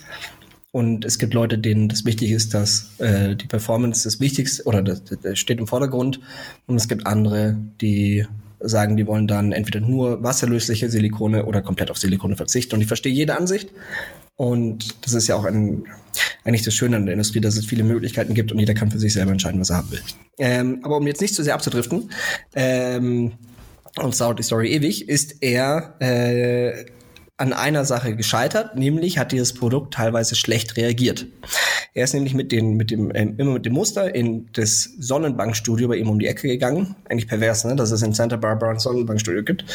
Und 0.71 1.05
es 1.05 1.19
gibt 1.19 1.33
Leute, 1.33 1.57
denen 1.57 1.87
das 1.87 2.03
wichtig 2.03 2.31
ist, 2.31 2.53
dass 2.53 2.89
äh, 2.97 3.35
die 3.35 3.47
Performance 3.47 4.03
das 4.03 4.19
Wichtigste 4.19 4.63
oder 4.63 4.81
das, 4.81 5.03
das 5.03 5.39
steht 5.39 5.59
im 5.59 5.67
Vordergrund. 5.67 6.19
Und 6.67 6.75
es 6.75 6.87
gibt 6.87 7.07
andere, 7.07 7.57
die 7.79 8.25
sagen, 8.59 8.97
die 8.97 9.05
wollen 9.05 9.27
dann 9.27 9.51
entweder 9.51 9.79
nur 9.79 10.23
wasserlösliche 10.23 10.89
Silikone 10.89 11.45
oder 11.45 11.61
komplett 11.61 11.91
auf 11.91 11.97
Silikone 11.97 12.35
verzichten. 12.35 12.75
Und 12.75 12.81
ich 12.81 12.87
verstehe 12.87 13.13
jede 13.13 13.37
Ansicht. 13.37 13.69
Und 14.35 15.05
das 15.05 15.13
ist 15.13 15.27
ja 15.27 15.35
auch 15.35 15.45
ein, 15.45 15.85
eigentlich 16.43 16.63
das 16.63 16.73
Schöne 16.73 16.97
an 16.97 17.05
der 17.05 17.13
Industrie, 17.13 17.39
dass 17.39 17.55
es 17.55 17.65
viele 17.65 17.83
Möglichkeiten 17.83 18.33
gibt 18.33 18.51
und 18.51 18.59
jeder 18.59 18.73
kann 18.73 18.91
für 18.91 18.99
sich 18.99 19.13
selber 19.13 19.31
entscheiden, 19.31 19.61
was 19.61 19.69
er 19.69 19.77
haben 19.77 19.91
will. 19.91 20.01
Ähm, 20.39 20.79
aber 20.83 20.97
um 20.97 21.07
jetzt 21.07 21.21
nicht 21.21 21.35
zu 21.35 21.43
sehr 21.43 21.53
abzudriften, 21.53 22.09
ähm, 22.53 23.33
und 24.01 24.19
dauert 24.19 24.39
die 24.39 24.43
Story 24.43 24.71
ewig, 24.73 25.07
ist 25.09 25.41
er 25.41 25.95
äh, 25.99 26.85
an 27.37 27.53
einer 27.53 27.85
Sache 27.85 28.15
gescheitert, 28.15 28.75
nämlich 28.75 29.17
hat 29.17 29.31
dieses 29.31 29.53
Produkt 29.53 29.93
teilweise 29.93 30.35
schlecht 30.35 30.77
reagiert. 30.77 31.27
Er 31.93 32.03
ist 32.03 32.13
nämlich 32.13 32.33
mit, 32.33 32.51
den, 32.51 32.75
mit 32.75 32.91
dem, 32.91 33.11
äh, 33.11 33.23
immer 33.37 33.53
mit 33.53 33.65
dem 33.65 33.73
Muster 33.73 34.13
in 34.13 34.47
das 34.53 34.83
Sonnenbankstudio 34.99 35.87
bei 35.87 35.95
ihm 35.95 36.09
um 36.09 36.19
die 36.19 36.27
Ecke 36.27 36.47
gegangen. 36.47 36.95
Eigentlich 37.09 37.27
pervers, 37.27 37.63
ne, 37.65 37.75
dass 37.75 37.91
es 37.91 38.01
in 38.01 38.13
Santa 38.13 38.35
Barbara 38.37 38.71
ein 38.71 38.79
Sonnenbankstudio 38.79 39.43
gibt. 39.43 39.65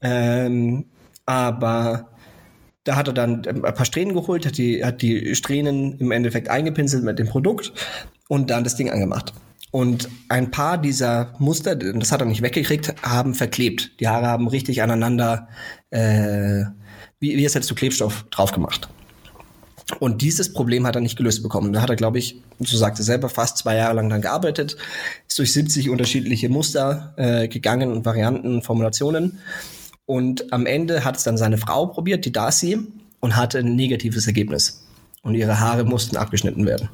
Ähm, 0.00 0.86
aber 1.24 2.08
Da 2.84 2.96
hat 2.96 3.06
er 3.06 3.14
dann 3.14 3.46
ein 3.46 3.62
paar 3.62 3.84
Strähnen 3.84 4.12
geholt, 4.14 4.44
hat 4.44 4.58
die, 4.58 4.84
hat 4.84 5.02
die 5.02 5.36
Strähnen 5.36 5.98
im 6.00 6.10
Endeffekt 6.10 6.48
eingepinselt 6.48 7.04
mit 7.04 7.18
dem 7.18 7.28
Produkt 7.28 7.72
und 8.28 8.50
dann 8.50 8.64
das 8.64 8.74
Ding 8.74 8.90
angemacht. 8.90 9.32
Und 9.72 10.10
ein 10.28 10.50
paar 10.50 10.76
dieser 10.76 11.32
Muster, 11.38 11.74
das 11.74 12.12
hat 12.12 12.20
er 12.20 12.26
nicht 12.26 12.42
weggekriegt, 12.42 12.94
haben 13.02 13.34
verklebt. 13.34 13.98
Die 14.00 14.06
Haare 14.06 14.26
haben 14.26 14.46
richtig 14.46 14.82
aneinander, 14.82 15.48
äh, 15.88 16.66
wie, 17.18 17.38
wie 17.38 17.44
es 17.44 17.54
hättest 17.54 17.70
du 17.70 17.74
Klebstoff 17.74 18.26
drauf 18.30 18.52
gemacht. 18.52 18.90
Und 19.98 20.20
dieses 20.20 20.52
Problem 20.52 20.86
hat 20.86 20.94
er 20.94 21.00
nicht 21.00 21.16
gelöst 21.16 21.42
bekommen. 21.42 21.72
Da 21.72 21.80
hat 21.80 21.88
er, 21.88 21.96
glaube 21.96 22.18
ich, 22.18 22.42
so 22.60 22.76
sagt 22.76 22.98
er 22.98 23.04
selber, 23.04 23.30
fast 23.30 23.56
zwei 23.58 23.76
Jahre 23.76 23.94
lang 23.94 24.10
dann 24.10 24.20
gearbeitet, 24.20 24.76
ist 25.26 25.38
durch 25.38 25.54
70 25.54 25.88
unterschiedliche 25.88 26.50
Muster 26.50 27.14
äh, 27.16 27.48
gegangen 27.48 27.90
und 27.92 28.04
Varianten, 28.04 28.60
Formulationen. 28.60 29.38
Und 30.04 30.52
am 30.52 30.66
Ende 30.66 31.02
hat 31.02 31.16
es 31.16 31.24
dann 31.24 31.38
seine 31.38 31.56
Frau 31.56 31.86
probiert, 31.86 32.26
die 32.26 32.32
Darcy, 32.32 32.78
und 33.20 33.36
hatte 33.36 33.60
ein 33.60 33.74
negatives 33.74 34.26
Ergebnis. 34.26 34.84
Und 35.22 35.34
ihre 35.34 35.60
Haare 35.60 35.84
mussten 35.84 36.18
abgeschnitten 36.18 36.66
werden. 36.66 36.90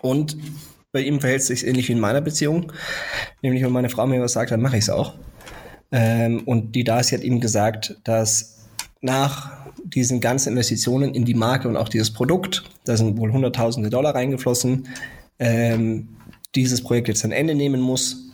Und 0.00 0.36
bei 0.94 1.00
ihm 1.00 1.20
verhält 1.20 1.40
es 1.40 1.48
sich 1.48 1.66
ähnlich 1.66 1.88
wie 1.88 1.92
in 1.92 1.98
meiner 1.98 2.20
Beziehung. 2.20 2.72
Nämlich, 3.42 3.64
wenn 3.64 3.72
meine 3.72 3.88
Frau 3.88 4.06
mir 4.06 4.22
was 4.22 4.32
sagt, 4.32 4.52
dann 4.52 4.62
mache 4.62 4.76
ich 4.76 4.84
es 4.84 4.90
auch. 4.90 5.14
Ähm, 5.90 6.44
und 6.46 6.76
die 6.76 6.84
Darcy 6.84 7.16
hat 7.16 7.24
ihm 7.24 7.40
gesagt, 7.40 7.96
dass 8.04 8.68
nach 9.00 9.66
diesen 9.84 10.20
ganzen 10.20 10.50
Investitionen 10.50 11.12
in 11.12 11.24
die 11.24 11.34
Marke 11.34 11.68
und 11.68 11.76
auch 11.76 11.88
dieses 11.88 12.12
Produkt, 12.12 12.62
da 12.84 12.96
sind 12.96 13.18
wohl 13.18 13.32
Hunderttausende 13.32 13.90
Dollar 13.90 14.14
reingeflossen, 14.14 14.86
ähm, 15.40 16.10
dieses 16.54 16.80
Projekt 16.80 17.08
jetzt 17.08 17.24
ein 17.24 17.32
Ende 17.32 17.56
nehmen 17.56 17.80
muss 17.80 18.30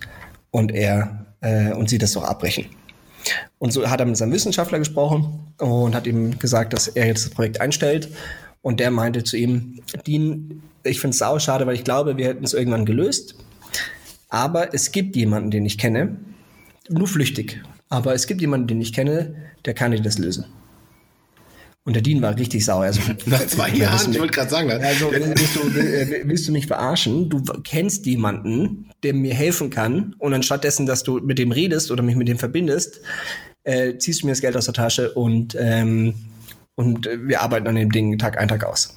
und 0.50 0.70
er 0.70 1.24
äh, 1.40 1.72
und 1.72 1.88
sie 1.88 1.96
das 1.96 2.12
doch 2.12 2.24
abbrechen. 2.24 2.66
Und 3.58 3.72
so 3.72 3.88
hat 3.88 4.00
er 4.00 4.06
mit 4.06 4.18
seinem 4.18 4.32
Wissenschaftler 4.32 4.78
gesprochen 4.78 5.54
und 5.58 5.94
hat 5.94 6.06
ihm 6.06 6.38
gesagt, 6.38 6.74
dass 6.74 6.88
er 6.88 7.06
jetzt 7.06 7.24
das 7.24 7.32
Projekt 7.32 7.58
einstellt. 7.58 8.10
Und 8.62 8.80
der 8.80 8.90
meinte 8.90 9.24
zu 9.24 9.36
ihm, 9.36 9.80
Dean, 10.06 10.62
ich 10.84 11.00
finde 11.00 11.12
es 11.12 11.18
sau 11.18 11.38
schade, 11.38 11.66
weil 11.66 11.74
ich 11.74 11.84
glaube, 11.84 12.16
wir 12.16 12.26
hätten 12.26 12.44
es 12.44 12.54
irgendwann 12.54 12.84
gelöst. 12.84 13.34
Aber 14.28 14.74
es 14.74 14.92
gibt 14.92 15.16
jemanden, 15.16 15.50
den 15.50 15.66
ich 15.66 15.78
kenne, 15.78 16.16
nur 16.88 17.08
flüchtig. 17.08 17.62
Aber 17.88 18.14
es 18.14 18.26
gibt 18.26 18.40
jemanden, 18.40 18.68
den 18.68 18.80
ich 18.80 18.92
kenne, 18.92 19.34
der 19.64 19.74
kann 19.74 19.90
dir 19.90 20.00
das 20.00 20.18
lösen. 20.18 20.44
Und 21.84 21.94
der 21.94 22.02
Dean 22.02 22.20
war 22.20 22.36
richtig 22.36 22.64
sauer. 22.64 22.84
Also, 22.84 23.00
Nach 23.26 23.46
zwei 23.46 23.68
Jahren, 23.74 24.12
ich 24.12 24.20
wollte 24.20 24.34
gerade 24.34 24.50
sagen. 24.50 24.70
Also 24.70 25.10
willst 25.10 25.56
du, 25.56 25.74
willst 26.28 26.48
du 26.48 26.52
mich 26.52 26.66
verarschen? 26.66 27.28
Du 27.30 27.42
kennst 27.64 28.06
jemanden, 28.06 28.90
der 29.02 29.14
mir 29.14 29.34
helfen 29.34 29.70
kann 29.70 30.14
und 30.18 30.34
anstatt 30.34 30.64
dessen, 30.64 30.86
dass 30.86 31.02
du 31.02 31.18
mit 31.18 31.38
dem 31.38 31.52
redest 31.52 31.90
oder 31.90 32.02
mich 32.02 32.16
mit 32.16 32.28
dem 32.28 32.38
verbindest, 32.38 33.00
äh, 33.64 33.96
ziehst 33.96 34.22
du 34.22 34.26
mir 34.26 34.32
das 34.32 34.40
Geld 34.40 34.56
aus 34.56 34.66
der 34.66 34.74
Tasche 34.74 35.12
und, 35.12 35.56
ähm, 35.58 36.14
und 36.80 37.06
wir 37.06 37.42
arbeiten 37.42 37.66
an 37.66 37.74
dem 37.74 37.92
Ding 37.92 38.18
Tag 38.18 38.38
ein, 38.38 38.48
Tag 38.48 38.64
aus. 38.64 38.94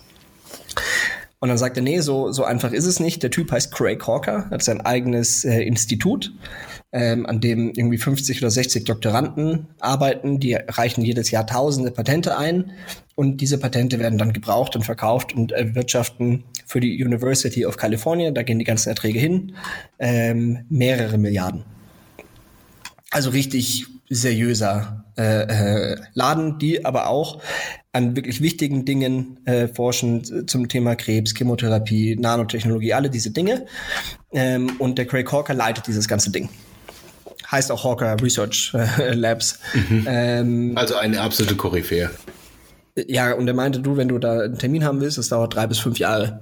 Und 1.40 1.50
dann 1.50 1.58
sagt 1.58 1.76
er, 1.76 1.84
nee, 1.84 2.00
so, 2.00 2.32
so 2.32 2.46
einfach 2.46 2.72
ist 2.72 2.86
es 2.86 3.02
nicht. 3.02 3.22
Der 3.22 3.30
Typ 3.30 3.52
heißt 3.52 3.74
Craig 3.74 4.08
Hawker, 4.08 4.50
hat 4.50 4.64
sein 4.64 4.80
eigenes 4.80 5.44
äh, 5.44 5.62
Institut 5.62 6.32
ähm, 6.94 7.26
an 7.26 7.42
dem 7.42 7.74
irgendwie 7.76 7.98
50 7.98 8.42
oder 8.42 8.50
60 8.50 8.86
Doktoranden 8.86 9.68
arbeiten. 9.82 10.40
Die 10.40 10.54
reichen 10.54 11.04
jedes 11.04 11.32
Jahr 11.32 11.46
tausende 11.46 11.92
Patente 11.92 12.38
ein 12.38 12.72
und 13.16 13.42
diese 13.42 13.58
Patente 13.58 14.00
werden 14.00 14.18
dann 14.18 14.32
gebraucht 14.32 14.78
und 14.78 14.84
verkauft 14.84 15.36
und 15.36 15.52
erwirtschaften 15.52 16.46
für 16.66 16.80
die 16.80 17.04
University 17.04 17.66
of 17.66 17.76
California, 17.76 18.32
da 18.32 18.44
gehen 18.44 18.60
die 18.60 18.66
ganzen 18.66 18.88
Erträge 18.88 19.20
hin, 19.20 19.56
ähm, 20.00 20.66
mehrere 20.70 21.18
Milliarden. 21.18 21.66
Also 23.14 23.30
richtig 23.30 23.86
seriöser 24.10 25.06
äh, 25.18 25.92
äh, 25.94 25.98
Laden, 26.14 26.60
die 26.60 26.84
aber 26.84 27.08
auch 27.08 27.42
an 27.92 28.16
wirklich 28.16 28.42
wichtigen 28.42 28.86
Dingen 28.86 29.40
äh, 29.46 29.68
forschen 29.68 30.48
zum 30.48 30.68
Thema 30.68 30.96
Krebs, 30.96 31.34
Chemotherapie, 31.36 32.16
Nanotechnologie, 32.16 32.94
alle 32.94 33.10
diese 33.10 33.32
Dinge. 33.32 33.66
Ähm, 34.34 34.72
und 34.80 34.98
der 34.98 35.06
Craig 35.06 35.32
Hawker 35.32 35.54
leitet 35.54 35.88
dieses 35.88 36.08
ganze 36.08 36.32
Ding 36.32 36.50
heißt 37.52 37.72
auch 37.72 37.84
Hawker 37.84 38.18
Research 38.20 38.74
äh, 38.74 39.14
Labs. 39.14 39.60
Mhm. 39.74 40.06
Ähm, 40.08 40.72
also 40.76 40.96
eine 40.96 41.22
absolute 41.22 41.56
Koryphäe. 41.56 42.10
Ja, 43.08 43.34
und 43.34 43.48
er 43.48 43.54
meinte, 43.54 43.80
du, 43.80 43.96
wenn 43.96 44.08
du 44.08 44.18
da 44.18 44.42
einen 44.42 44.58
Termin 44.58 44.84
haben 44.84 45.00
willst, 45.02 45.18
das 45.18 45.30
dauert 45.30 45.56
drei 45.56 45.68
bis 45.68 45.80
fünf 45.80 46.00
Jahre. 46.00 46.42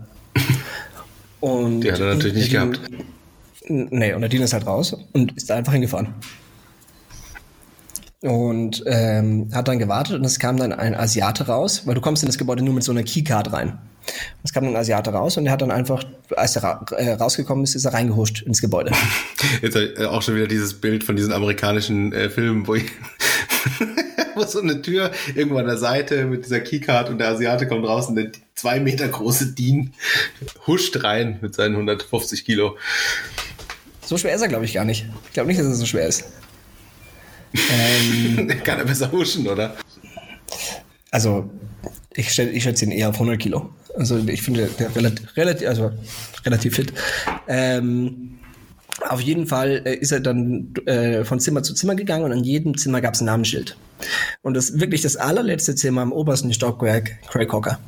Und 1.41 1.81
Die 1.83 1.91
hat 1.91 1.99
er 1.99 2.15
natürlich 2.15 2.35
nicht 2.35 2.51
gehabt. 2.51 2.79
Nee, 3.67 4.13
und 4.13 4.21
der 4.21 4.29
Dean 4.29 4.41
ist 4.41 4.53
halt 4.53 4.65
raus 4.65 4.95
und 5.11 5.35
ist 5.37 5.49
da 5.49 5.55
einfach 5.55 5.73
hingefahren. 5.73 6.13
Und 8.21 8.83
ähm, 8.85 9.49
hat 9.51 9.67
dann 9.67 9.79
gewartet 9.79 10.15
und 10.15 10.25
es 10.25 10.37
kam 10.37 10.57
dann 10.57 10.73
ein 10.73 10.93
Asiate 10.93 11.47
raus, 11.47 11.83
weil 11.85 11.95
du 11.95 12.01
kommst 12.01 12.21
in 12.21 12.27
das 12.27 12.37
Gebäude 12.37 12.63
nur 12.63 12.75
mit 12.75 12.83
so 12.83 12.91
einer 12.91 13.01
Keycard 13.01 13.51
rein. 13.51 13.79
Es 14.43 14.53
kam 14.53 14.63
ein 14.65 14.75
Asiate 14.75 15.11
raus 15.11 15.37
und 15.37 15.45
er 15.45 15.51
hat 15.51 15.61
dann 15.61 15.71
einfach, 15.71 16.03
als 16.35 16.55
er 16.55 16.63
ra 16.63 16.85
äh, 16.97 17.13
rausgekommen 17.13 17.63
ist, 17.63 17.75
ist 17.75 17.85
er 17.85 17.93
reingehuscht 17.93 18.41
ins 18.43 18.61
Gebäude. 18.61 18.91
Jetzt 19.61 19.75
äh, 19.75 20.05
auch 20.05 20.21
schon 20.21 20.35
wieder 20.35 20.47
dieses 20.47 20.75
Bild 20.75 21.03
von 21.03 21.15
diesen 21.15 21.33
amerikanischen 21.33 22.13
äh, 22.13 22.29
Filmen, 22.29 22.67
wo, 22.67 22.75
ich, 22.75 22.85
wo 24.35 24.43
so 24.43 24.61
eine 24.61 24.81
Tür 24.81 25.11
irgendwo 25.35 25.57
an 25.57 25.67
der 25.67 25.77
Seite 25.77 26.25
mit 26.25 26.45
dieser 26.45 26.59
Keycard 26.59 27.09
und 27.09 27.19
der 27.19 27.29
Asiate 27.29 27.67
kommt 27.67 27.87
raus 27.87 28.07
und 28.07 28.15
der 28.15 28.31
zwei 28.55 28.79
Meter 28.79 29.07
große 29.07 29.53
Dean 29.53 29.93
huscht 30.67 31.03
rein 31.03 31.39
mit 31.41 31.55
seinen 31.55 31.73
150 31.73 32.45
Kilo. 32.45 32.77
So 34.03 34.17
schwer 34.17 34.35
ist 34.35 34.41
er, 34.41 34.47
glaube 34.47 34.65
ich, 34.65 34.73
gar 34.73 34.85
nicht. 34.85 35.05
Ich 35.27 35.33
glaube 35.33 35.47
nicht, 35.47 35.59
dass 35.59 35.67
er 35.67 35.73
so 35.73 35.85
schwer 35.85 36.07
ist. 36.07 36.25
Ähm, 37.53 38.47
Kann 38.63 38.79
er 38.79 38.85
besser 38.85 39.11
huschen, 39.11 39.47
oder? 39.47 39.75
Also, 41.11 41.49
ich, 42.13 42.37
ich 42.37 42.63
schätze 42.63 42.85
ihn 42.85 42.91
eher 42.91 43.09
auf 43.09 43.15
100 43.15 43.39
Kilo. 43.39 43.69
Also 43.97 44.17
ich 44.17 44.41
finde, 44.41 44.69
der 44.79 44.95
relativ, 44.95 45.35
relativ, 45.35 45.67
also 45.67 45.91
relativ 46.45 46.75
fit. 46.75 46.93
Ähm, 47.47 48.39
auf 49.07 49.21
jeden 49.21 49.47
Fall 49.47 49.81
äh, 49.85 49.95
ist 49.95 50.11
er 50.11 50.19
dann 50.19 50.73
äh, 50.85 51.23
von 51.23 51.39
Zimmer 51.39 51.63
zu 51.63 51.73
Zimmer 51.73 51.95
gegangen 51.95 52.23
und 52.23 52.31
an 52.31 52.43
jedem 52.43 52.77
Zimmer 52.77 53.01
gab 53.01 53.15
es 53.15 53.21
ein 53.21 53.25
Namensschild. 53.25 53.77
Und 54.41 54.53
das 54.53 54.79
wirklich 54.79 55.01
das 55.01 55.17
allerletzte 55.17 55.75
Zimmer 55.75 56.01
am 56.01 56.11
obersten 56.11 56.53
Stockwerk, 56.53 57.21
Craig 57.29 57.51
Hawker. 57.51 57.79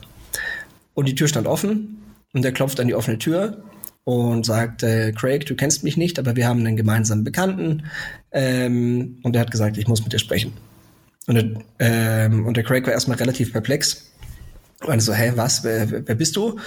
Und 0.93 1.07
die 1.07 1.15
Tür 1.15 1.27
stand 1.27 1.47
offen 1.47 2.03
und 2.33 2.45
er 2.45 2.51
klopft 2.51 2.79
an 2.79 2.87
die 2.87 2.95
offene 2.95 3.17
Tür 3.17 3.63
und 4.05 4.45
sagt, 4.45 4.83
äh, 4.83 5.11
Craig, 5.13 5.45
du 5.45 5.55
kennst 5.55 5.83
mich 5.83 5.97
nicht, 5.97 6.19
aber 6.19 6.35
wir 6.35 6.47
haben 6.47 6.59
einen 6.59 6.75
gemeinsamen 6.75 7.23
Bekannten. 7.23 7.83
Ähm, 8.31 9.19
und 9.23 9.35
er 9.35 9.41
hat 9.41 9.51
gesagt, 9.51 9.77
ich 9.77 9.87
muss 9.87 10.03
mit 10.03 10.13
dir 10.13 10.19
sprechen. 10.19 10.53
Und 11.27 11.35
der, 11.35 11.45
ähm, 11.79 12.45
und 12.45 12.57
der 12.57 12.63
Craig 12.63 12.85
war 12.85 12.93
erstmal 12.93 13.17
relativ 13.17 13.53
perplex 13.53 14.13
und 14.85 14.99
so, 14.99 15.13
hä, 15.13 15.33
was, 15.35 15.63
wer, 15.63 16.07
wer 16.07 16.15
bist 16.15 16.35
du? 16.35 16.51
Und 16.51 16.59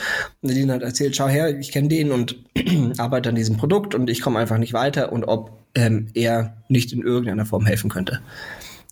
Nadine 0.42 0.72
hat 0.72 0.82
erzählt, 0.82 1.16
schau 1.16 1.28
her, 1.28 1.58
ich 1.58 1.70
kenne 1.70 1.88
den 1.88 2.12
und 2.12 2.36
arbeite 2.98 3.28
an 3.28 3.34
diesem 3.34 3.56
Produkt 3.56 3.94
und 3.94 4.08
ich 4.08 4.20
komme 4.20 4.38
einfach 4.38 4.58
nicht 4.58 4.72
weiter 4.72 5.12
und 5.12 5.24
ob 5.24 5.52
ähm, 5.74 6.08
er 6.14 6.56
nicht 6.68 6.92
in 6.92 7.02
irgendeiner 7.02 7.44
Form 7.44 7.66
helfen 7.66 7.90
könnte. 7.90 8.20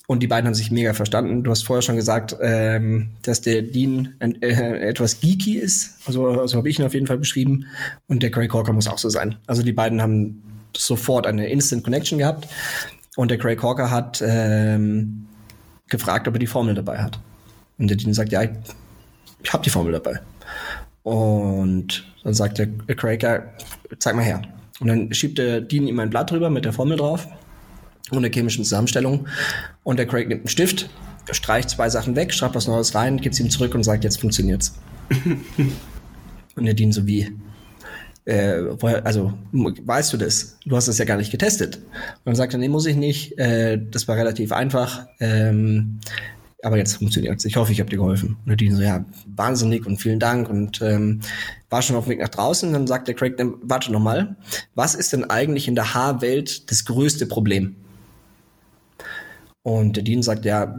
Und 0.06 0.22
die 0.22 0.26
beiden 0.26 0.46
haben 0.46 0.54
sich 0.54 0.70
mega 0.70 0.92
verstanden. 0.92 1.44
Du 1.44 1.50
hast 1.50 1.64
vorher 1.64 1.80
schon 1.80 1.96
gesagt, 1.96 2.36
ähm, 2.42 3.10
dass 3.22 3.40
der 3.40 3.62
Dean 3.62 4.14
äh, 4.20 4.88
etwas 4.88 5.20
geeky 5.20 5.56
ist. 5.56 5.98
Also 6.06 6.46
so 6.46 6.58
habe 6.58 6.68
ich 6.68 6.78
ihn 6.78 6.84
auf 6.84 6.92
jeden 6.92 7.06
Fall 7.06 7.16
beschrieben. 7.16 7.66
Und 8.06 8.22
der 8.22 8.30
Craig 8.30 8.52
Hawker 8.52 8.74
muss 8.74 8.86
auch 8.86 8.98
so 8.98 9.08
sein. 9.08 9.36
Also 9.46 9.62
die 9.62 9.72
beiden 9.72 10.02
haben 10.02 10.42
sofort 10.76 11.26
eine 11.26 11.48
Instant 11.48 11.84
Connection 11.84 12.18
gehabt. 12.18 12.48
Und 13.16 13.30
der 13.30 13.38
Craig 13.38 13.62
Hawker 13.62 13.90
hat 13.90 14.22
ähm, 14.26 15.26
gefragt, 15.88 16.28
ob 16.28 16.34
er 16.34 16.40
die 16.40 16.46
Formel 16.46 16.74
dabei 16.74 16.98
hat. 16.98 17.18
Und 17.78 17.88
der 17.88 17.96
Dean 17.96 18.12
sagt, 18.12 18.30
ja, 18.30 18.42
ich 18.42 19.52
habe 19.52 19.64
die 19.64 19.70
Formel 19.70 19.92
dabei. 19.92 20.20
Und 21.02 22.04
dann 22.22 22.34
sagt 22.34 22.58
der 22.58 22.66
Craig, 22.66 23.24
zeig 23.98 24.14
mal 24.14 24.24
her. 24.24 24.42
Und 24.80 24.88
dann 24.88 25.14
schiebt 25.14 25.38
der 25.38 25.62
Dean 25.62 25.86
ihm 25.86 25.98
ein 25.98 26.10
Blatt 26.10 26.30
drüber 26.30 26.50
mit 26.50 26.66
der 26.66 26.74
Formel 26.74 26.98
drauf 26.98 27.26
und 28.10 28.22
der 28.22 28.30
chemischen 28.32 28.64
Zusammenstellung. 28.64 29.26
Und 29.82 29.98
der 29.98 30.06
Craig 30.06 30.28
nimmt 30.28 30.42
einen 30.42 30.48
Stift, 30.48 30.88
streicht 31.30 31.70
zwei 31.70 31.88
Sachen 31.88 32.16
weg, 32.16 32.32
schreibt 32.32 32.54
was 32.54 32.66
Neues 32.66 32.94
rein, 32.94 33.18
gibt 33.18 33.34
es 33.34 33.40
ihm 33.40 33.50
zurück 33.50 33.74
und 33.74 33.82
sagt, 33.82 34.04
jetzt 34.04 34.20
funktioniert's. 34.20 34.74
und 36.56 36.64
der 36.64 36.74
Dean 36.74 36.92
so 36.92 37.06
wie, 37.06 37.32
äh, 38.24 38.62
woher, 38.80 39.04
also 39.04 39.34
weißt 39.52 40.12
du 40.12 40.16
das? 40.16 40.58
Du 40.64 40.76
hast 40.76 40.88
das 40.88 40.98
ja 40.98 41.04
gar 41.04 41.16
nicht 41.16 41.30
getestet. 41.30 41.76
Und 41.76 41.84
dann 42.24 42.36
sagt 42.36 42.54
er, 42.54 42.58
nee, 42.58 42.68
muss 42.68 42.86
ich 42.86 42.96
nicht. 42.96 43.38
Äh, 43.38 43.78
das 43.90 44.08
war 44.08 44.16
relativ 44.16 44.52
einfach. 44.52 45.06
Ähm, 45.20 46.00
aber 46.62 46.78
jetzt 46.78 46.96
funktioniert 46.96 47.38
es. 47.38 47.44
Ich 47.44 47.56
hoffe, 47.56 47.72
ich 47.72 47.80
habe 47.80 47.90
dir 47.90 47.98
geholfen. 47.98 48.38
Und 48.46 48.58
die 48.58 48.70
so, 48.70 48.80
ja, 48.80 49.04
wahnsinnig 49.26 49.86
und 49.86 49.98
vielen 49.98 50.18
Dank 50.18 50.48
und 50.48 50.80
ähm, 50.80 51.20
war 51.68 51.82
schon 51.82 51.96
auf 51.96 52.04
dem 52.04 52.12
Weg 52.12 52.20
nach 52.20 52.30
draußen. 52.30 52.72
Dann 52.72 52.86
sagt 52.86 53.06
der 53.06 53.14
Craig, 53.14 53.36
dann, 53.36 53.56
warte 53.62 53.92
noch 53.92 54.00
mal, 54.00 54.36
was 54.74 54.94
ist 54.94 55.12
denn 55.12 55.24
eigentlich 55.24 55.68
in 55.68 55.74
der 55.74 55.92
Haarwelt 55.92 56.70
das 56.70 56.86
größte 56.86 57.26
Problem? 57.26 57.76
Und 59.64 59.96
der 59.96 60.02
Dean 60.02 60.22
sagt, 60.22 60.44
ja, 60.44 60.76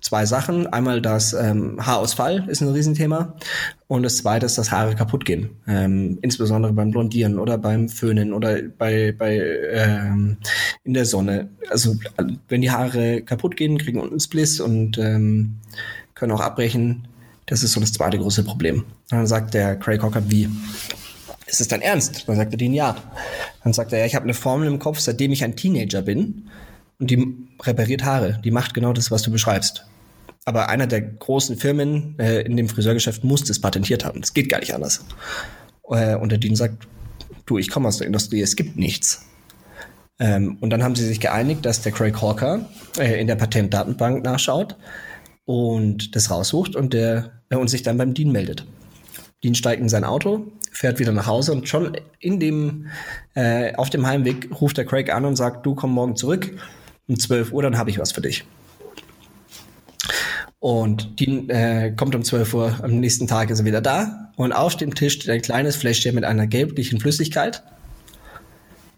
zwei 0.00 0.24
Sachen. 0.24 0.68
Einmal 0.68 1.02
das 1.02 1.32
ähm, 1.32 1.84
Haarausfall 1.84 2.44
ist 2.48 2.60
ein 2.60 2.68
Riesenthema. 2.68 3.34
Und 3.88 4.04
das 4.04 4.18
zweite 4.18 4.46
ist, 4.46 4.56
dass 4.56 4.70
Haare 4.70 4.94
kaputt 4.94 5.24
gehen. 5.24 5.50
Ähm, 5.66 6.20
insbesondere 6.22 6.72
beim 6.72 6.92
Blondieren 6.92 7.40
oder 7.40 7.58
beim 7.58 7.88
Föhnen 7.88 8.32
oder 8.32 8.62
bei, 8.62 9.10
bei 9.10 9.40
ähm, 9.72 10.36
in 10.84 10.94
der 10.94 11.04
Sonne. 11.04 11.48
Also 11.68 11.96
wenn 12.48 12.60
die 12.60 12.70
Haare 12.70 13.22
kaputt 13.22 13.56
gehen, 13.56 13.76
kriegen 13.76 13.98
unten 13.98 14.20
Spliss 14.20 14.60
und 14.60 14.98
ähm, 14.98 15.56
können 16.14 16.30
auch 16.30 16.40
abbrechen. 16.40 17.08
Das 17.46 17.64
ist 17.64 17.72
so 17.72 17.80
das 17.80 17.92
zweite 17.92 18.18
große 18.18 18.44
Problem. 18.44 18.84
Dann 19.10 19.26
sagt 19.26 19.52
der 19.52 19.74
Craig 19.74 20.00
Hocker, 20.00 20.22
wie? 20.30 20.48
Ist 21.46 21.60
es 21.60 21.66
dein 21.66 21.82
Ernst? 21.82 22.28
Dann 22.28 22.36
sagt 22.36 22.52
der 22.52 22.58
Dean, 22.58 22.72
ja. 22.72 22.94
Dann 23.64 23.72
sagt 23.72 23.92
er, 23.92 23.98
ja, 23.98 24.06
ich 24.06 24.14
habe 24.14 24.26
eine 24.26 24.34
Formel 24.34 24.68
im 24.68 24.78
Kopf, 24.78 25.00
seitdem 25.00 25.32
ich 25.32 25.42
ein 25.42 25.56
Teenager 25.56 26.02
bin 26.02 26.48
und 26.98 27.10
die 27.10 27.48
repariert 27.62 28.04
Haare. 28.04 28.40
Die 28.44 28.50
macht 28.50 28.74
genau 28.74 28.92
das, 28.92 29.10
was 29.10 29.22
du 29.22 29.30
beschreibst. 29.30 29.84
Aber 30.44 30.68
einer 30.68 30.86
der 30.86 31.02
großen 31.02 31.56
Firmen 31.56 32.18
äh, 32.18 32.40
in 32.40 32.56
dem 32.56 32.68
Friseurgeschäft 32.68 33.22
muss 33.22 33.44
das 33.44 33.60
patentiert 33.60 34.04
haben. 34.04 34.20
Das 34.20 34.34
geht 34.34 34.48
gar 34.48 34.60
nicht 34.60 34.74
anders. 34.74 35.04
Äh, 35.88 36.16
und 36.16 36.30
der 36.32 36.38
Dean 36.38 36.56
sagt, 36.56 36.88
du, 37.46 37.58
ich 37.58 37.70
komme 37.70 37.88
aus 37.88 37.98
der 37.98 38.06
Industrie, 38.06 38.40
es 38.40 38.56
gibt 38.56 38.76
nichts. 38.76 39.26
Ähm, 40.18 40.58
und 40.60 40.70
dann 40.70 40.82
haben 40.82 40.96
sie 40.96 41.06
sich 41.06 41.20
geeinigt, 41.20 41.64
dass 41.64 41.82
der 41.82 41.92
Craig 41.92 42.20
Hawker 42.20 42.66
äh, 42.98 43.20
in 43.20 43.26
der 43.26 43.36
Patentdatenbank 43.36 44.24
nachschaut 44.24 44.76
und 45.44 46.16
das 46.16 46.30
raussucht 46.30 46.74
und, 46.74 46.92
der, 46.92 47.42
äh, 47.50 47.56
und 47.56 47.68
sich 47.68 47.82
dann 47.82 47.98
beim 47.98 48.14
Dean 48.14 48.32
meldet. 48.32 48.66
Dean 49.44 49.54
steigt 49.54 49.80
in 49.80 49.88
sein 49.88 50.02
Auto, 50.02 50.50
fährt 50.72 50.98
wieder 50.98 51.12
nach 51.12 51.26
Hause 51.26 51.52
und 51.52 51.68
schon 51.68 51.96
in 52.18 52.40
dem, 52.40 52.88
äh, 53.34 53.74
auf 53.74 53.90
dem 53.90 54.06
Heimweg 54.06 54.48
ruft 54.60 54.78
der 54.78 54.86
Craig 54.86 55.12
an 55.12 55.24
und 55.24 55.36
sagt, 55.36 55.64
du 55.64 55.76
komm 55.76 55.92
morgen 55.92 56.16
zurück 56.16 56.52
um 57.08 57.18
12 57.18 57.52
Uhr, 57.52 57.62
dann 57.62 57.78
habe 57.78 57.90
ich 57.90 57.98
was 57.98 58.12
für 58.12 58.20
dich. 58.20 58.44
Und 60.60 61.20
die 61.20 61.48
äh, 61.48 61.92
kommt 61.92 62.14
um 62.14 62.24
12 62.24 62.54
Uhr, 62.54 62.78
am 62.82 63.00
nächsten 63.00 63.26
Tag 63.26 63.50
ist 63.50 63.60
er 63.60 63.64
wieder 63.64 63.80
da. 63.80 64.32
Und 64.36 64.52
auf 64.52 64.76
dem 64.76 64.94
Tisch 64.94 65.14
steht 65.14 65.30
ein 65.30 65.42
kleines 65.42 65.76
Fläschchen 65.76 66.14
mit 66.14 66.24
einer 66.24 66.46
gelblichen 66.46 67.00
Flüssigkeit. 67.00 67.62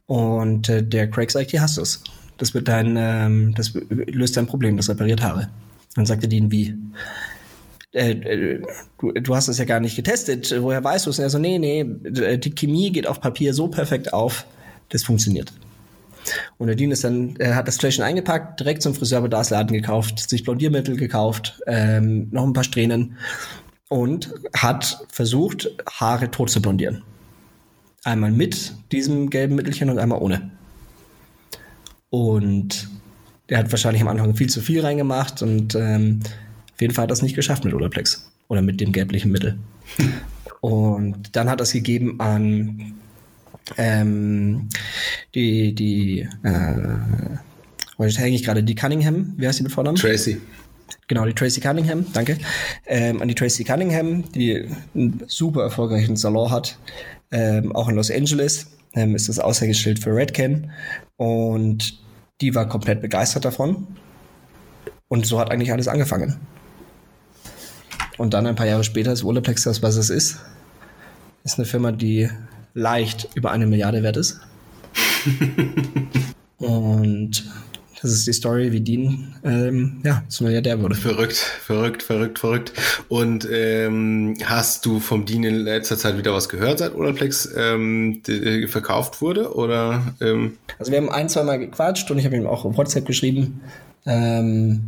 Und 0.06 0.68
äh, 0.68 0.82
der 0.82 1.08
Craig 1.10 1.30
sagt, 1.30 1.50
hier 1.50 1.62
hast 1.62 1.76
du 1.76 1.82
es. 1.82 2.02
Das 2.38 2.54
wird 2.54 2.68
dein, 2.68 2.96
ähm, 2.98 3.54
das 3.54 3.72
löst 3.90 4.36
dein 4.36 4.46
Problem, 4.46 4.76
das 4.76 4.88
repariert 4.88 5.22
Haare. 5.22 5.50
Dann 5.94 6.06
sagte 6.06 6.28
Dean, 6.28 6.50
wie? 6.50 6.74
Äh, 7.92 8.12
äh, 8.12 8.62
du, 8.98 9.12
du 9.12 9.36
hast 9.36 9.48
es 9.48 9.58
ja 9.58 9.66
gar 9.66 9.80
nicht 9.80 9.96
getestet. 9.96 10.54
Woher 10.58 10.82
weißt 10.82 11.06
du 11.06 11.10
es? 11.10 11.18
Er 11.18 11.28
so, 11.28 11.38
nee, 11.38 11.58
nee, 11.58 11.84
die 11.84 12.54
Chemie 12.54 12.90
geht 12.90 13.06
auf 13.06 13.20
Papier 13.20 13.52
so 13.52 13.68
perfekt 13.68 14.12
auf, 14.12 14.46
das 14.88 15.02
funktioniert. 15.02 15.52
Und 16.58 16.66
der 16.66 16.76
Dean 16.76 16.90
ist 16.90 17.04
dann, 17.04 17.36
er 17.38 17.56
hat 17.56 17.68
das 17.68 17.76
Fläschchen 17.76 18.04
eingepackt, 18.04 18.60
direkt 18.60 18.82
zum 18.82 18.94
Friseurbedarfsladen 18.94 19.74
gekauft, 19.74 20.30
sich 20.30 20.44
Blondiermittel 20.44 20.96
gekauft, 20.96 21.60
ähm, 21.66 22.28
noch 22.30 22.44
ein 22.44 22.52
paar 22.52 22.64
Strähnen 22.64 23.16
und 23.88 24.32
hat 24.56 25.04
versucht, 25.10 25.70
Haare 25.90 26.30
tot 26.30 26.50
zu 26.50 26.62
blondieren. 26.62 27.02
Einmal 28.04 28.30
mit 28.30 28.74
diesem 28.92 29.30
gelben 29.30 29.56
Mittelchen 29.56 29.90
und 29.90 29.98
einmal 29.98 30.20
ohne. 30.22 30.50
Und 32.08 32.88
er 33.46 33.58
hat 33.58 33.70
wahrscheinlich 33.70 34.00
am 34.02 34.08
Anfang 34.08 34.36
viel 34.36 34.48
zu 34.48 34.60
viel 34.60 34.80
reingemacht 34.80 35.42
und 35.42 35.74
ähm, 35.74 36.20
auf 36.72 36.80
jeden 36.80 36.94
Fall 36.94 37.02
hat 37.02 37.10
er 37.10 37.14
es 37.14 37.22
nicht 37.22 37.34
geschafft 37.34 37.64
mit 37.64 37.74
Olaplex 37.74 38.30
oder 38.48 38.62
mit 38.62 38.80
dem 38.80 38.92
gelblichen 38.92 39.32
Mittel. 39.32 39.58
und 40.60 41.34
dann 41.36 41.50
hat 41.50 41.60
er 41.60 41.64
es 41.64 41.72
gegeben 41.72 42.20
an 42.20 42.94
ähm, 43.76 44.68
die, 45.34 45.74
die, 45.74 46.28
äh, 46.42 47.98
hänge 47.98 48.34
ich 48.34 48.44
gerade, 48.44 48.62
die 48.62 48.74
Cunningham, 48.74 49.34
wie 49.36 49.46
heißt 49.46 49.58
die 49.58 49.64
mit 49.64 49.72
Vornamen? 49.72 49.96
Tracy. 49.96 50.40
Genau, 51.08 51.24
die 51.24 51.34
Tracy 51.34 51.60
Cunningham, 51.60 52.06
danke. 52.12 52.38
Ähm, 52.86 53.20
an 53.20 53.28
die 53.28 53.34
Tracy 53.34 53.64
Cunningham, 53.64 54.30
die 54.32 54.68
einen 54.94 55.22
super 55.26 55.62
erfolgreichen 55.62 56.16
Salon 56.16 56.50
hat, 56.50 56.78
ähm, 57.32 57.74
auch 57.74 57.88
in 57.88 57.96
Los 57.96 58.10
Angeles, 58.10 58.66
ähm, 58.94 59.14
ist 59.14 59.28
das 59.28 59.38
Aushängeschild 59.38 59.98
für 59.98 60.14
Redken 60.14 60.70
und 61.16 61.98
die 62.40 62.54
war 62.54 62.68
komplett 62.68 63.00
begeistert 63.00 63.44
davon. 63.44 63.86
Und 65.08 65.26
so 65.26 65.40
hat 65.40 65.50
eigentlich 65.50 65.72
alles 65.72 65.88
angefangen. 65.88 66.36
Und 68.16 68.34
dann 68.34 68.46
ein 68.46 68.54
paar 68.54 68.66
Jahre 68.66 68.84
später 68.84 69.12
ist 69.12 69.24
Olaplex 69.24 69.64
das, 69.64 69.82
was 69.82 69.96
es 69.96 70.10
ist. 70.10 70.38
Ist 71.42 71.58
eine 71.58 71.66
Firma, 71.66 71.90
die 71.90 72.30
leicht 72.74 73.28
über 73.34 73.50
eine 73.50 73.66
Milliarde 73.66 74.02
wert 74.02 74.16
ist. 74.16 74.40
Und 76.58 77.44
das 78.02 78.12
ist 78.12 78.26
die 78.26 78.32
Story, 78.32 78.72
wie 78.72 78.80
Dean 78.80 79.34
ähm, 79.44 80.00
ja, 80.04 80.22
zum 80.28 80.46
Milliardär 80.46 80.80
wurde. 80.80 80.94
Verrückt, 80.94 81.36
verrückt, 81.36 82.02
verrückt, 82.02 82.38
verrückt. 82.38 82.72
Und 83.08 83.46
ähm, 83.50 84.36
hast 84.44 84.86
du 84.86 85.00
vom 85.00 85.26
Dean 85.26 85.44
in 85.44 85.56
letzter 85.56 85.98
Zeit 85.98 86.16
wieder 86.16 86.32
was 86.32 86.48
gehört, 86.48 86.78
seit 86.78 86.94
Olaplex 86.94 87.52
ähm, 87.56 88.22
verkauft 88.68 89.20
wurde? 89.20 89.54
Oder, 89.54 90.14
ähm? 90.20 90.56
Also 90.78 90.92
wir 90.92 90.98
haben 90.98 91.10
ein, 91.10 91.28
zwei 91.28 91.42
Mal 91.42 91.58
gequatscht 91.58 92.10
und 92.10 92.18
ich 92.18 92.24
habe 92.24 92.36
ihm 92.36 92.46
auch 92.46 92.64
auf 92.64 92.78
WhatsApp 92.78 93.04
geschrieben. 93.04 93.60
Ähm, 94.06 94.80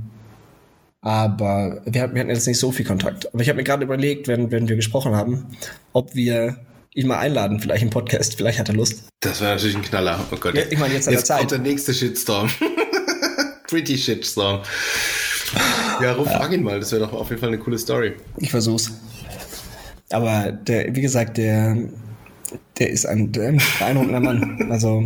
aber 1.02 1.82
wir 1.84 2.00
hatten, 2.00 2.14
wir 2.14 2.20
hatten 2.20 2.30
jetzt 2.30 2.46
nicht 2.46 2.60
so 2.60 2.72
viel 2.72 2.86
Kontakt. 2.86 3.32
Aber 3.34 3.42
ich 3.42 3.48
habe 3.50 3.58
mir 3.58 3.64
gerade 3.64 3.84
überlegt, 3.84 4.26
wenn, 4.26 4.50
wenn 4.50 4.68
wir 4.68 4.76
gesprochen 4.76 5.14
haben, 5.14 5.46
ob 5.92 6.14
wir 6.14 6.56
ihn 6.94 7.06
mal 7.06 7.18
einladen, 7.18 7.60
vielleicht 7.60 7.82
im 7.82 7.90
Podcast. 7.90 8.36
Vielleicht 8.36 8.58
hat 8.58 8.68
er 8.68 8.74
Lust. 8.74 9.04
Das 9.20 9.40
wäre 9.40 9.54
natürlich 9.54 9.76
ein 9.76 9.82
Knaller. 9.82 10.20
Oh 10.30 10.36
Gott. 10.36 10.54
Ja, 10.54 10.62
ich 10.68 10.78
meine, 10.78 10.94
jetzt 10.94 11.08
an 11.08 11.14
jetzt 11.14 11.26
Zeit. 11.26 11.38
kommt 11.38 11.50
der 11.52 11.58
nächste 11.58 11.94
Shitstorm. 11.94 12.50
Pretty 13.68 13.96
Shitstorm. 13.96 14.60
Ja, 16.02 16.12
ruf, 16.12 16.26
ja. 16.26 16.38
frag 16.38 16.52
ihn 16.52 16.62
mal. 16.62 16.78
Das 16.80 16.92
wäre 16.92 17.02
doch 17.02 17.12
auf 17.12 17.28
jeden 17.30 17.40
Fall 17.40 17.48
eine 17.48 17.58
coole 17.58 17.78
Story. 17.78 18.14
Ich 18.38 18.50
versuch's. 18.50 18.90
Aber 20.10 20.52
der, 20.52 20.94
wie 20.94 21.00
gesagt, 21.00 21.38
der, 21.38 21.76
der 22.78 22.90
ist 22.90 23.06
ein, 23.06 23.32
der 23.32 23.54
beeindruckender 23.78 24.20
Mann. 24.20 24.58
Also, 24.70 25.04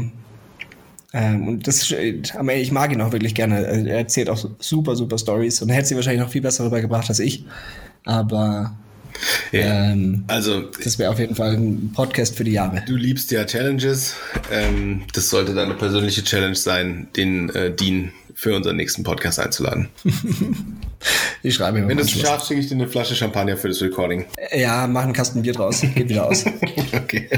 ähm, 1.13 1.49
und 1.49 1.67
das, 1.67 1.91
ich 1.91 2.73
mag 2.73 2.93
ihn 2.93 3.01
auch 3.01 3.13
wirklich 3.13 3.35
gerne. 3.35 3.65
Er 3.65 3.99
erzählt 3.99 4.29
auch 4.29 4.45
super, 4.59 4.97
super 4.97 5.19
Stories 5.19 5.63
und 5.63 5.71
er 5.71 5.77
hätte 5.77 5.89
sie 5.89 5.97
wahrscheinlich 5.97 6.23
noch 6.23 6.31
viel 6.31 6.43
besser 6.43 6.65
rübergebracht 6.65 7.09
als 7.09 7.21
ich. 7.21 7.45
Aber 8.05 8.77
ja, 9.53 9.91
ähm, 9.93 10.25
also 10.27 10.63
das 10.83 10.99
wäre 10.99 11.11
auf 11.11 11.19
jeden 11.19 11.35
Fall 11.35 11.55
ein 11.55 11.93
Podcast 11.95 12.37
für 12.37 12.45
die 12.45 12.53
Jahre. 12.53 12.83
Du 12.87 12.97
liebst 12.97 13.31
ja 13.31 13.45
Challenges. 13.45 14.15
Ähm, 14.51 15.03
das 15.13 15.31
sollte 15.31 15.55
deine 15.55 15.75
persönliche 15.75 16.25
Challenge 16.25 16.57
sein, 16.57 17.09
den 17.17 17.51
äh, 17.51 17.71
Dean 17.71 18.13
für 18.35 18.55
unseren 18.55 18.77
nächsten 18.77 19.03
Podcast 19.03 19.41
einzuladen. 19.41 19.89
ich 21.43 21.55
schreibe 21.55 21.81
mir 21.81 21.89
Wenn 21.89 21.97
du 21.97 22.03
es 22.03 22.11
schaffst, 22.11 22.49
schicke 22.49 22.61
ich 22.61 22.69
dir 22.69 22.75
eine 22.75 22.87
Flasche 22.87 23.15
Champagner 23.15 23.57
für 23.57 23.69
das 23.69 23.81
Recording. 23.81 24.27
Ja, 24.53 24.87
mach 24.87 25.05
einen 25.05 25.15
Kasten 25.15 25.41
Bier 25.41 25.55
draus. 25.55 25.81
Geht 25.81 26.11
wieder 26.11 26.27
aus. 26.27 26.45
okay. 26.93 27.29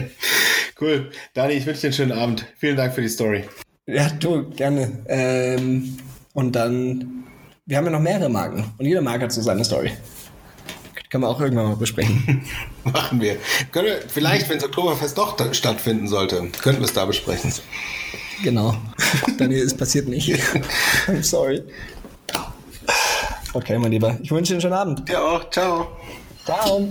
Cool. 0.81 1.11
Dani, 1.35 1.55
ich 1.55 1.67
wünsche 1.67 1.83
dir 1.83 1.87
einen 1.89 1.95
schönen 1.95 2.13
Abend. 2.13 2.47
Vielen 2.59 2.77
Dank 2.77 2.95
für 2.95 3.01
die 3.01 3.09
Story. 3.09 3.45
Ja, 3.87 4.11
du, 4.11 4.51
gerne. 4.51 4.91
Ähm, 5.07 5.99
und 6.35 6.53
dann, 6.57 7.25
wir 7.65 7.77
haben 7.77 7.85
ja 7.85 7.93
noch 7.93 8.01
mehrere 8.01 8.29
Marken. 8.29 8.65
Und 8.77 8.85
jede 8.85 9.01
Marke 9.01 9.25
hat 9.25 9.33
so 9.33 9.41
seine 9.41 9.65
Story. 9.65 9.93
Kann 11.11 11.23
man 11.23 11.31
auch 11.31 11.41
irgendwann 11.41 11.67
mal 11.67 11.77
besprechen. 11.77 12.45
Machen 12.85 13.21
wir. 13.21 13.37
Können 13.73 13.87
wir 13.87 14.01
vielleicht, 14.09 14.49
wenn 14.49 14.59
das 14.59 14.65
Oktoberfest 14.67 15.17
doch 15.17 15.37
stattfinden 15.55 16.07
sollte, 16.07 16.37
könnten 16.61 16.81
wir 16.81 16.87
es 16.87 16.93
da 16.93 17.07
besprechen. 17.07 17.53
Genau. 18.43 18.77
Daniel, 19.39 19.65
es 19.65 19.75
passiert 19.75 20.09
nicht. 20.09 20.29
I'm 21.07 21.23
sorry. 21.23 21.63
Okay, 23.55 23.79
mein 23.79 23.93
Lieber. 23.93 24.19
Ich 24.23 24.31
wünsche 24.31 24.51
dir 24.51 24.57
einen 24.57 24.61
schönen 24.61 24.75
Abend. 24.75 25.09
Dir 25.09 25.23
auch. 25.23 25.51
Ciao. 25.51 25.89
Ciao. 26.45 26.89